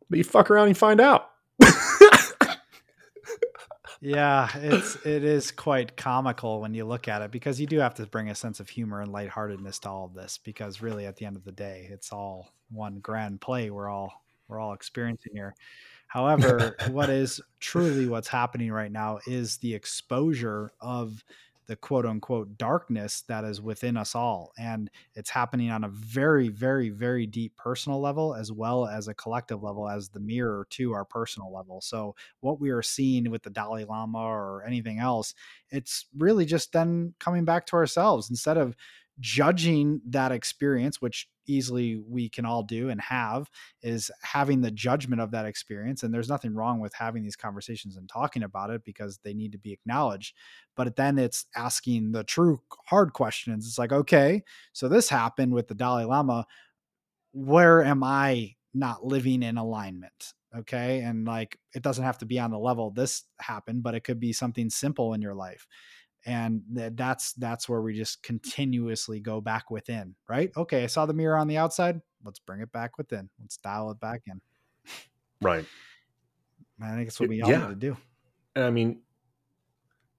[0.08, 1.30] But you fuck around and find out
[4.06, 7.94] yeah, it's it is quite comical when you look at it because you do have
[7.94, 11.16] to bring a sense of humor and lightheartedness to all of this because really at
[11.16, 15.32] the end of the day, it's all one grand play we're all we're all experiencing
[15.34, 15.56] here.
[16.06, 21.24] However, what is truly what's happening right now is the exposure of
[21.66, 24.52] the quote unquote darkness that is within us all.
[24.58, 29.14] And it's happening on a very, very, very deep personal level as well as a
[29.14, 31.80] collective level as the mirror to our personal level.
[31.80, 35.34] So, what we are seeing with the Dalai Lama or anything else,
[35.70, 38.76] it's really just then coming back to ourselves instead of
[39.18, 43.50] judging that experience, which easily we can all do and have,
[43.82, 46.02] is having the judgment of that experience.
[46.02, 49.52] And there's nothing wrong with having these conversations and talking about it because they need
[49.52, 50.34] to be acknowledged.
[50.76, 53.66] But then it's asking the true hard questions.
[53.66, 54.42] It's like, okay,
[54.72, 56.46] so this happened with the Dalai Lama.
[57.32, 60.32] Where am I not living in alignment?
[60.56, 61.00] Okay.
[61.00, 64.20] And like, it doesn't have to be on the level this happened, but it could
[64.20, 65.66] be something simple in your life
[66.26, 70.50] and that's that's where we just continuously go back within right?
[70.56, 73.30] Okay i saw the mirror on the outside let's bring it back within.
[73.40, 74.40] Let's dial it back in.
[75.40, 75.64] Right.
[76.82, 77.60] I think it's what we all yeah.
[77.60, 77.96] need to do.
[78.54, 79.00] I mean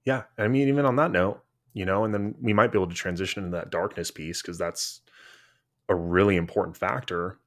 [0.06, 1.44] yeah i mean even on that note
[1.74, 4.58] you know and then we might be able to transition into that darkness piece because
[4.58, 5.02] that's
[5.90, 7.40] a really important factor.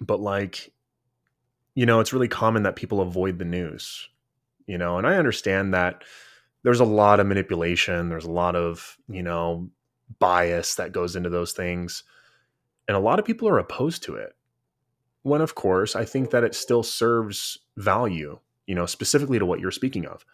[0.00, 0.72] But like
[1.74, 4.08] you know it's really common that people avoid the news
[4.66, 6.04] you know, and I understand that
[6.64, 9.68] there's a lot of manipulation, there's a lot of, you know,
[10.18, 12.02] bias that goes into those things.
[12.88, 14.34] And a lot of people are opposed to it.
[15.22, 19.60] When, of course, I think that it still serves value, you know, specifically to what
[19.60, 20.24] you're speaking of.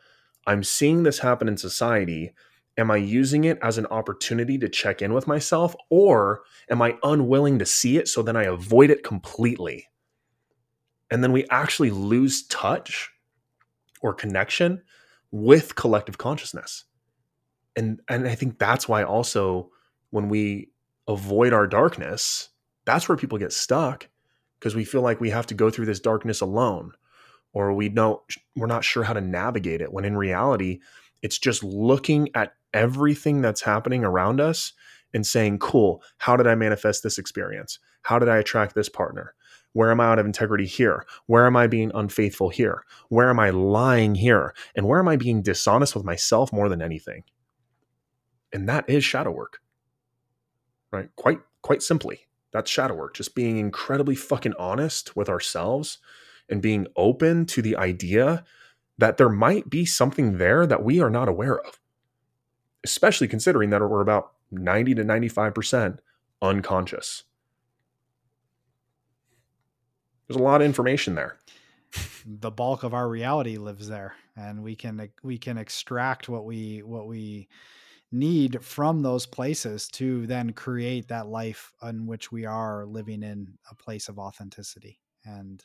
[0.47, 2.32] I'm seeing this happen in society.
[2.78, 6.97] Am I using it as an opportunity to check in with myself, or am I
[7.02, 9.89] unwilling to see it so then I avoid it completely?
[11.11, 13.11] And then we actually lose touch
[14.01, 14.82] or connection
[15.31, 16.85] with collective consciousness.
[17.77, 19.70] And and I think that's why also
[20.11, 20.70] when we
[21.07, 22.51] avoid our darkness,
[22.85, 24.09] that's where people get stuck
[24.59, 26.93] because we feel like we have to go through this darkness alone
[27.52, 28.23] or we know
[28.57, 30.81] we're not sure how to navigate it when in reality
[31.23, 34.73] it's just looking at everything that's happening around us
[35.12, 39.35] and saying cool how did i manifest this experience how did i attract this partner
[39.73, 41.07] where am i out of integrity here?
[41.27, 42.85] Where am i being unfaithful here?
[43.09, 44.55] Where am i lying here?
[44.75, 47.25] And where am i being dishonest with myself more than anything?
[48.53, 49.61] And that is shadow work.
[50.93, 51.09] Right?
[51.17, 53.15] Quite quite simply that's shadow work.
[53.15, 55.99] Just being incredibly fucking honest with ourselves
[56.49, 58.45] and being open to the idea
[58.99, 61.79] that there might be something there that we are not aware of,
[62.85, 65.99] especially considering that we're about 90 to 95%
[66.43, 67.25] unconscious.
[70.31, 71.39] There's a lot of information there.
[72.24, 76.85] The bulk of our reality lives there and we can we can extract what we
[76.85, 77.48] what we
[78.12, 83.59] need from those places to then create that life in which we are living in
[83.73, 85.65] a place of authenticity and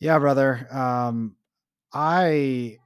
[0.00, 0.66] yeah, brother.
[0.70, 1.36] Um,
[1.92, 2.78] I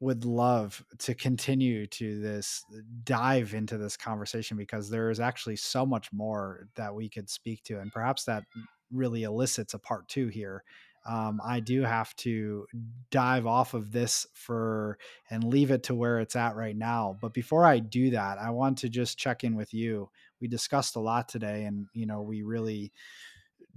[0.00, 2.62] would love to continue to this
[3.04, 7.62] dive into this conversation because there is actually so much more that we could speak
[7.64, 8.44] to, and perhaps that
[8.92, 10.64] really elicits a part two here.
[11.04, 12.66] Um, I do have to
[13.10, 14.98] dive off of this for
[15.30, 17.18] and leave it to where it's at right now.
[17.20, 20.10] But before I do that, I want to just check in with you.
[20.40, 22.92] We discussed a lot today, and you know, we really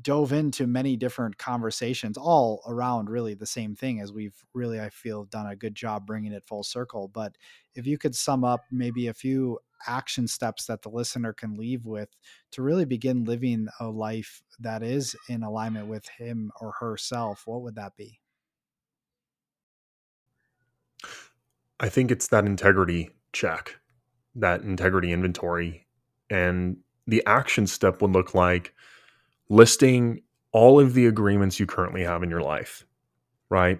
[0.01, 4.89] dove into many different conversations all around really the same thing as we've really i
[4.89, 7.37] feel done a good job bringing it full circle but
[7.75, 9.57] if you could sum up maybe a few
[9.87, 12.09] action steps that the listener can leave with
[12.51, 17.61] to really begin living a life that is in alignment with him or herself what
[17.61, 18.19] would that be
[21.79, 23.79] i think it's that integrity check
[24.35, 25.85] that integrity inventory
[26.29, 26.77] and
[27.07, 28.73] the action step would look like
[29.49, 30.21] listing
[30.51, 32.85] all of the agreements you currently have in your life,
[33.49, 33.79] right?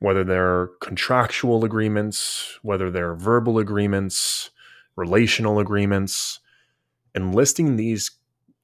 [0.00, 4.50] Whether they're contractual agreements, whether they're verbal agreements,
[4.96, 6.40] relational agreements,
[7.14, 8.10] and listing these,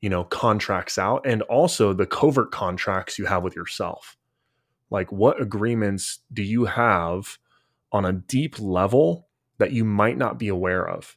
[0.01, 4.17] you know, contracts out and also the covert contracts you have with yourself.
[4.91, 7.39] Like what agreements do you have
[7.93, 9.29] on a deep level
[9.59, 11.17] that you might not be aware of?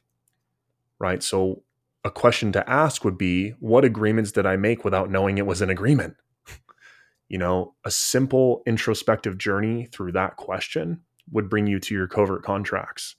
[0.98, 1.22] Right?
[1.22, 1.62] So
[2.04, 5.60] a question to ask would be what agreements did I make without knowing it was
[5.60, 6.16] an agreement?
[7.28, 12.44] you know, a simple introspective journey through that question would bring you to your covert
[12.44, 13.16] contracts.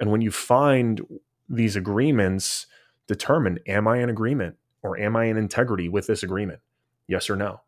[0.00, 1.00] And when you find
[1.48, 2.66] these agreements,
[3.06, 6.60] determine am I in agreement or am I in integrity with this agreement?
[7.06, 7.60] Yes or no?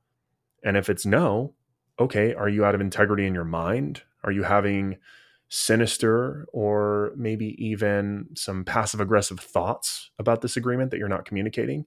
[0.64, 1.54] And if it's no,
[1.98, 4.02] okay, are you out of integrity in your mind?
[4.24, 4.96] Are you having
[5.48, 11.84] sinister or maybe even some passive aggressive thoughts about this agreement that you're not communicating?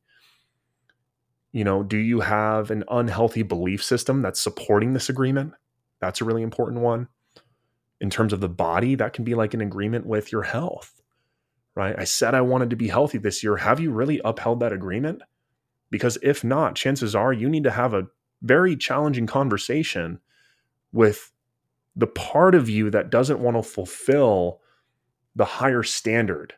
[1.51, 5.53] You know, do you have an unhealthy belief system that's supporting this agreement?
[6.01, 7.07] That's a really important one.
[8.01, 11.01] In terms of the body, that can be like an agreement with your health,
[11.75, 11.95] right?
[11.97, 13.57] I said I wanted to be healthy this year.
[13.57, 15.21] Have you really upheld that agreement?
[15.89, 18.07] Because if not, chances are you need to have a
[18.41, 20.19] very challenging conversation
[20.91, 21.31] with
[21.95, 24.59] the part of you that doesn't want to fulfill
[25.35, 26.53] the higher standard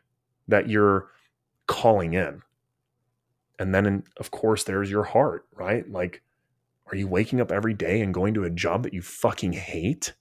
[0.48, 1.08] that you're
[1.66, 2.42] calling in.
[3.58, 5.88] And then, of course, there's your heart, right?
[5.90, 6.22] Like,
[6.90, 10.14] are you waking up every day and going to a job that you fucking hate?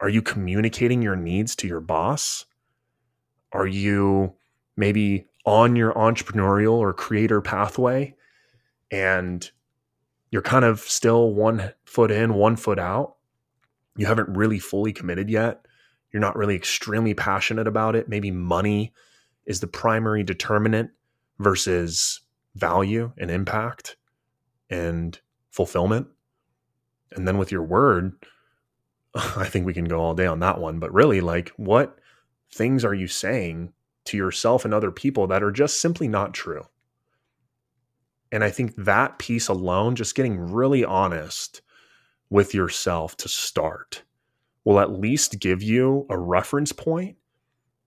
[0.00, 2.44] Are you communicating your needs to your boss?
[3.52, 4.34] Are you
[4.76, 8.14] maybe on your entrepreneurial or creator pathway
[8.90, 9.50] and
[10.30, 13.16] you're kind of still one foot in, one foot out?
[13.96, 15.66] you haven't really fully committed yet.
[16.12, 18.08] You're not really extremely passionate about it.
[18.08, 18.92] Maybe money
[19.46, 20.90] is the primary determinant
[21.38, 22.20] versus
[22.54, 23.96] value and impact
[24.70, 25.18] and
[25.50, 26.08] fulfillment.
[27.12, 28.12] And then with your word,
[29.36, 30.78] I think we can go all day on that one.
[30.78, 31.98] But really, like, what
[32.52, 33.72] things are you saying
[34.06, 36.64] to yourself and other people that are just simply not true?
[38.30, 41.62] And I think that piece alone, just getting really honest
[42.28, 44.02] with yourself to start
[44.64, 47.16] will at least give you a reference point.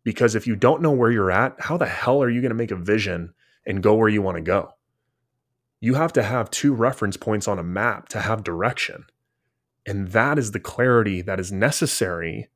[0.03, 2.55] Because if you don't know where you're at, how the hell are you going to
[2.55, 3.33] make a vision
[3.67, 4.71] and go where you want to go?
[5.81, 9.05] You have to have two reference points on a map to have direction.
[9.85, 12.49] And that is the clarity that is necessary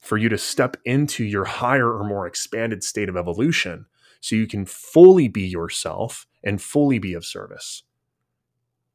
[0.00, 3.86] for you to step into your higher or more expanded state of evolution
[4.20, 7.82] so you can fully be yourself and fully be of service.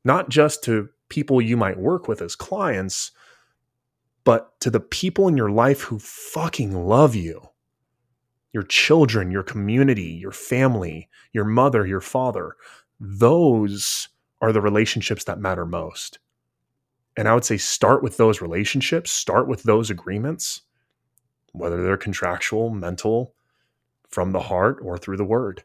[0.04, 3.12] Not just to people you might work with as clients,
[4.24, 7.50] but to the people in your life who fucking love you
[8.54, 12.56] your children, your community, your family, your mother, your father.
[13.02, 14.08] Those
[14.40, 16.20] are the relationships that matter most.
[17.18, 20.62] And I would say start with those relationships, start with those agreements,
[21.54, 23.34] whether they're contractual, mental,
[24.10, 25.64] from the heart, or through the word.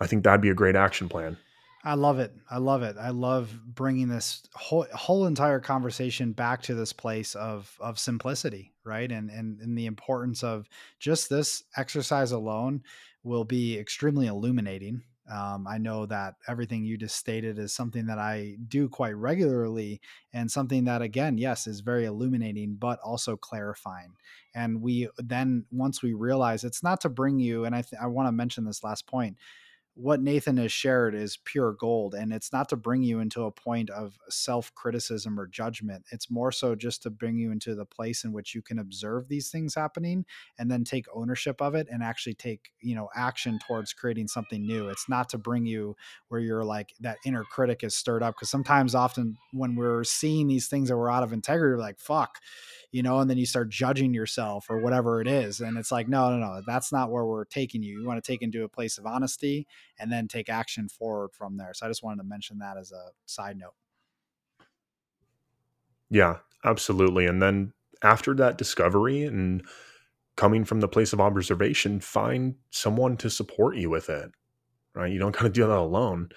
[0.00, 1.36] I think that'd be a great action plan.
[1.84, 2.34] I love it.
[2.50, 2.96] I love it.
[2.98, 8.72] I love bringing this whole whole entire conversation back to this place of of simplicity,
[8.84, 9.10] right?
[9.12, 10.66] And and and the importance of
[10.98, 12.82] just this exercise alone
[13.22, 15.02] will be extremely illuminating.
[15.30, 20.00] Um, I know that everything you just stated is something that I do quite regularly,
[20.32, 24.16] and something that, again, yes, is very illuminating, but also clarifying.
[24.54, 28.06] And we then, once we realize it's not to bring you, and I, th- I
[28.06, 29.38] want to mention this last point
[29.96, 32.14] what Nathan has shared is pure gold.
[32.14, 36.04] And it's not to bring you into a point of self criticism or judgment.
[36.10, 39.28] It's more so just to bring you into the place in which you can observe
[39.28, 40.24] these things happening
[40.58, 44.66] and then take ownership of it and actually take, you know, action towards creating something
[44.66, 44.88] new.
[44.88, 45.94] It's not to bring you
[46.26, 48.34] where you're like that inner critic is stirred up.
[48.36, 52.00] Cause sometimes often when we're seeing these things that we're out of integrity, we're like,
[52.00, 52.38] fuck,
[52.90, 55.60] you know, and then you start judging yourself or whatever it is.
[55.60, 58.00] And it's like, no, no, no, that's not where we're taking you.
[58.00, 59.68] You want to take into a place of honesty
[59.98, 61.72] and then take action forward from there.
[61.74, 63.74] So I just wanted to mention that as a side note.
[66.10, 67.26] Yeah, absolutely.
[67.26, 67.72] And then
[68.02, 69.64] after that discovery and
[70.36, 74.30] coming from the place of observation, find someone to support you with it.
[74.94, 75.12] Right.
[75.12, 76.28] You don't kind of do that alone.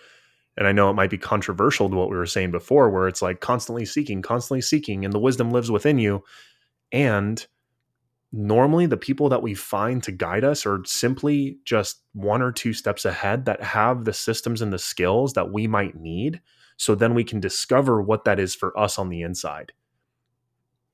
[0.58, 3.22] And I know it might be controversial to what we were saying before, where it's
[3.22, 6.24] like constantly seeking, constantly seeking, and the wisdom lives within you.
[6.92, 7.46] And
[8.32, 12.74] normally the people that we find to guide us are simply just one or two
[12.74, 16.42] steps ahead that have the systems and the skills that we might need.
[16.76, 19.72] So then we can discover what that is for us on the inside.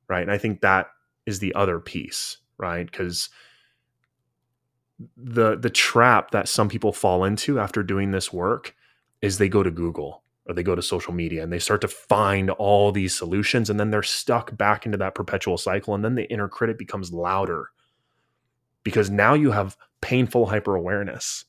[0.08, 0.22] Right.
[0.22, 0.88] And I think that
[1.26, 2.90] is the other piece, right?
[2.90, 3.30] Because
[5.18, 8.76] the the trap that some people fall into after doing this work
[9.22, 11.88] is they go to Google or they go to social media and they start to
[11.88, 16.16] find all these solutions and then they're stuck back into that perpetual cycle and then
[16.16, 17.70] the inner critic becomes louder.
[18.84, 21.46] Because now you have painful hyper awareness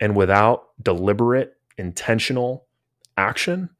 [0.00, 2.66] and without deliberate intentional
[3.16, 3.70] action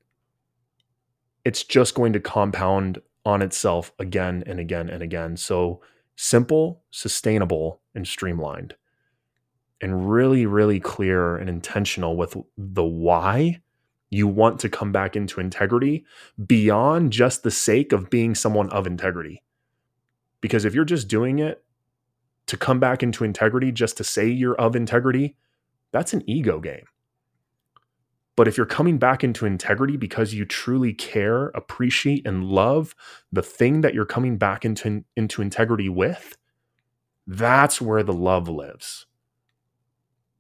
[1.45, 5.37] it's just going to compound on itself again and again and again.
[5.37, 5.81] So
[6.17, 8.75] simple sustainable and streamlined.
[9.81, 13.63] And really, really clear and intentional with the why
[14.11, 16.05] you want to come back into integrity
[16.47, 19.43] beyond just the sake of being someone of integrity.
[20.41, 21.63] Because if you're just doing it
[22.47, 25.37] to come back into integrity just to say you're of integrity,
[25.93, 26.85] that's an ego game.
[28.37, 32.95] But if you're coming back into integrity because you truly care, appreciate, and love
[33.31, 36.37] the thing that you're coming back into, into integrity with,
[37.27, 39.07] that's where the love lives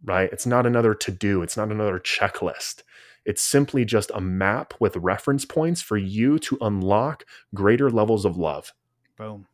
[0.04, 0.30] right?
[0.32, 2.82] It's not another to do, it's not another checklist.
[3.30, 7.24] It's simply just a map with reference points for you to unlock
[7.54, 8.72] greater levels of love.
[9.16, 9.46] Boom.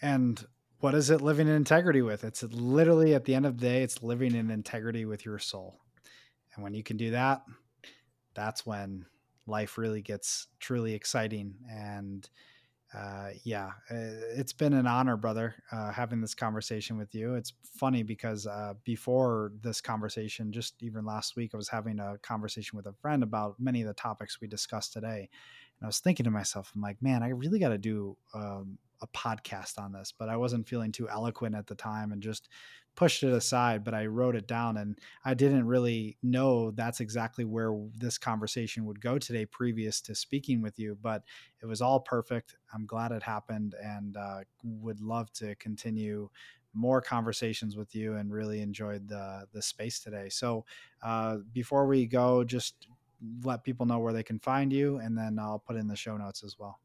[0.00, 0.42] And
[0.78, 2.24] what is it living in integrity with?
[2.24, 5.78] It's literally at the end of the day, it's living in integrity with your soul.
[6.54, 7.42] And when you can do that,
[8.32, 9.04] that's when
[9.46, 12.26] life really gets truly exciting and
[12.96, 17.34] uh, yeah, uh, it's been an honor, brother, uh, having this conversation with you.
[17.34, 22.16] It's funny because uh, before this conversation, just even last week, I was having a
[22.22, 25.28] conversation with a friend about many of the topics we discussed today.
[25.78, 28.78] And I was thinking to myself, I'm like, man, I really got to do um,
[29.02, 32.48] a podcast on this, but I wasn't feeling too eloquent at the time and just
[32.96, 37.44] pushed it aside, but I wrote it down and I didn't really know that's exactly
[37.44, 40.98] where this conversation would go today, previous to speaking with you.
[41.00, 41.22] But
[41.62, 42.56] it was all perfect.
[42.74, 46.30] I'm glad it happened and uh, would love to continue
[46.72, 50.28] more conversations with you and really enjoyed the the space today.
[50.28, 50.64] So
[51.02, 52.88] uh, before we go, just
[53.44, 56.18] let people know where they can find you, and then I'll put in the show
[56.18, 56.80] notes as well.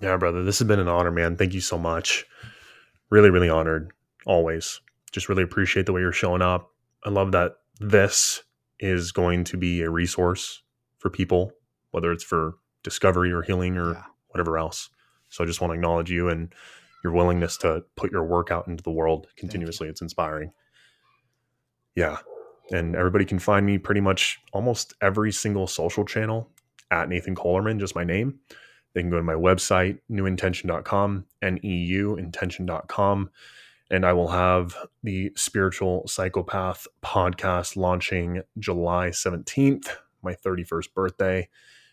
[0.00, 1.36] Yeah, brother, this has been an honor, man.
[1.36, 2.24] Thank you so much
[3.10, 3.92] really, really honored
[4.26, 4.80] always.
[5.12, 6.70] Just really appreciate the way you're showing up.
[7.04, 8.42] I love that this
[8.80, 10.62] is going to be a resource
[10.98, 11.52] for people,
[11.90, 14.04] whether it's for discovery or healing or Yeah.
[14.28, 14.90] whatever else.
[15.28, 16.52] So I just want to acknowledge you and
[17.04, 19.88] your willingness to put your work out into the world continuously.
[19.88, 20.52] It's inspiring.
[21.94, 22.18] Yeah.
[22.70, 26.50] And everybody can find me pretty much almost every single social channel
[26.90, 28.40] at Nathan Kohlerman, just my name.
[28.98, 33.30] They can go to my website, neuintention.com, N E U intention.com.
[33.92, 39.86] And I will have the Spiritual Psychopath podcast launching July 17th,
[40.20, 41.48] my 31st birthday.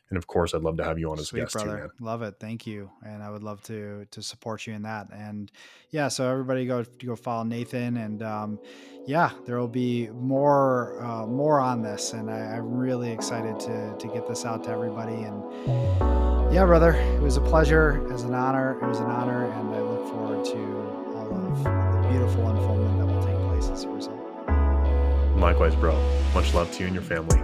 [0.10, 1.80] And of course, I'd love to have you on as a Sweet guest too, brother,
[1.80, 1.90] man.
[1.99, 2.36] love it.
[2.40, 5.07] Thank you, and I would love to to support you in that.
[5.11, 5.52] And
[5.90, 8.60] yeah, so everybody go go follow Nathan, and um,
[9.07, 13.95] yeah, there will be more uh, more on this, and I, I'm really excited to
[13.98, 15.15] to get this out to everybody.
[15.15, 15.41] And
[16.53, 19.73] yeah, brother, it was a pleasure, it was an honor, it was an honor, and
[19.73, 23.90] I look forward to all of the beautiful unfoldment that will take place as a
[23.90, 24.19] result.
[25.36, 25.95] Likewise, bro.
[26.36, 27.40] Much love to you and your family.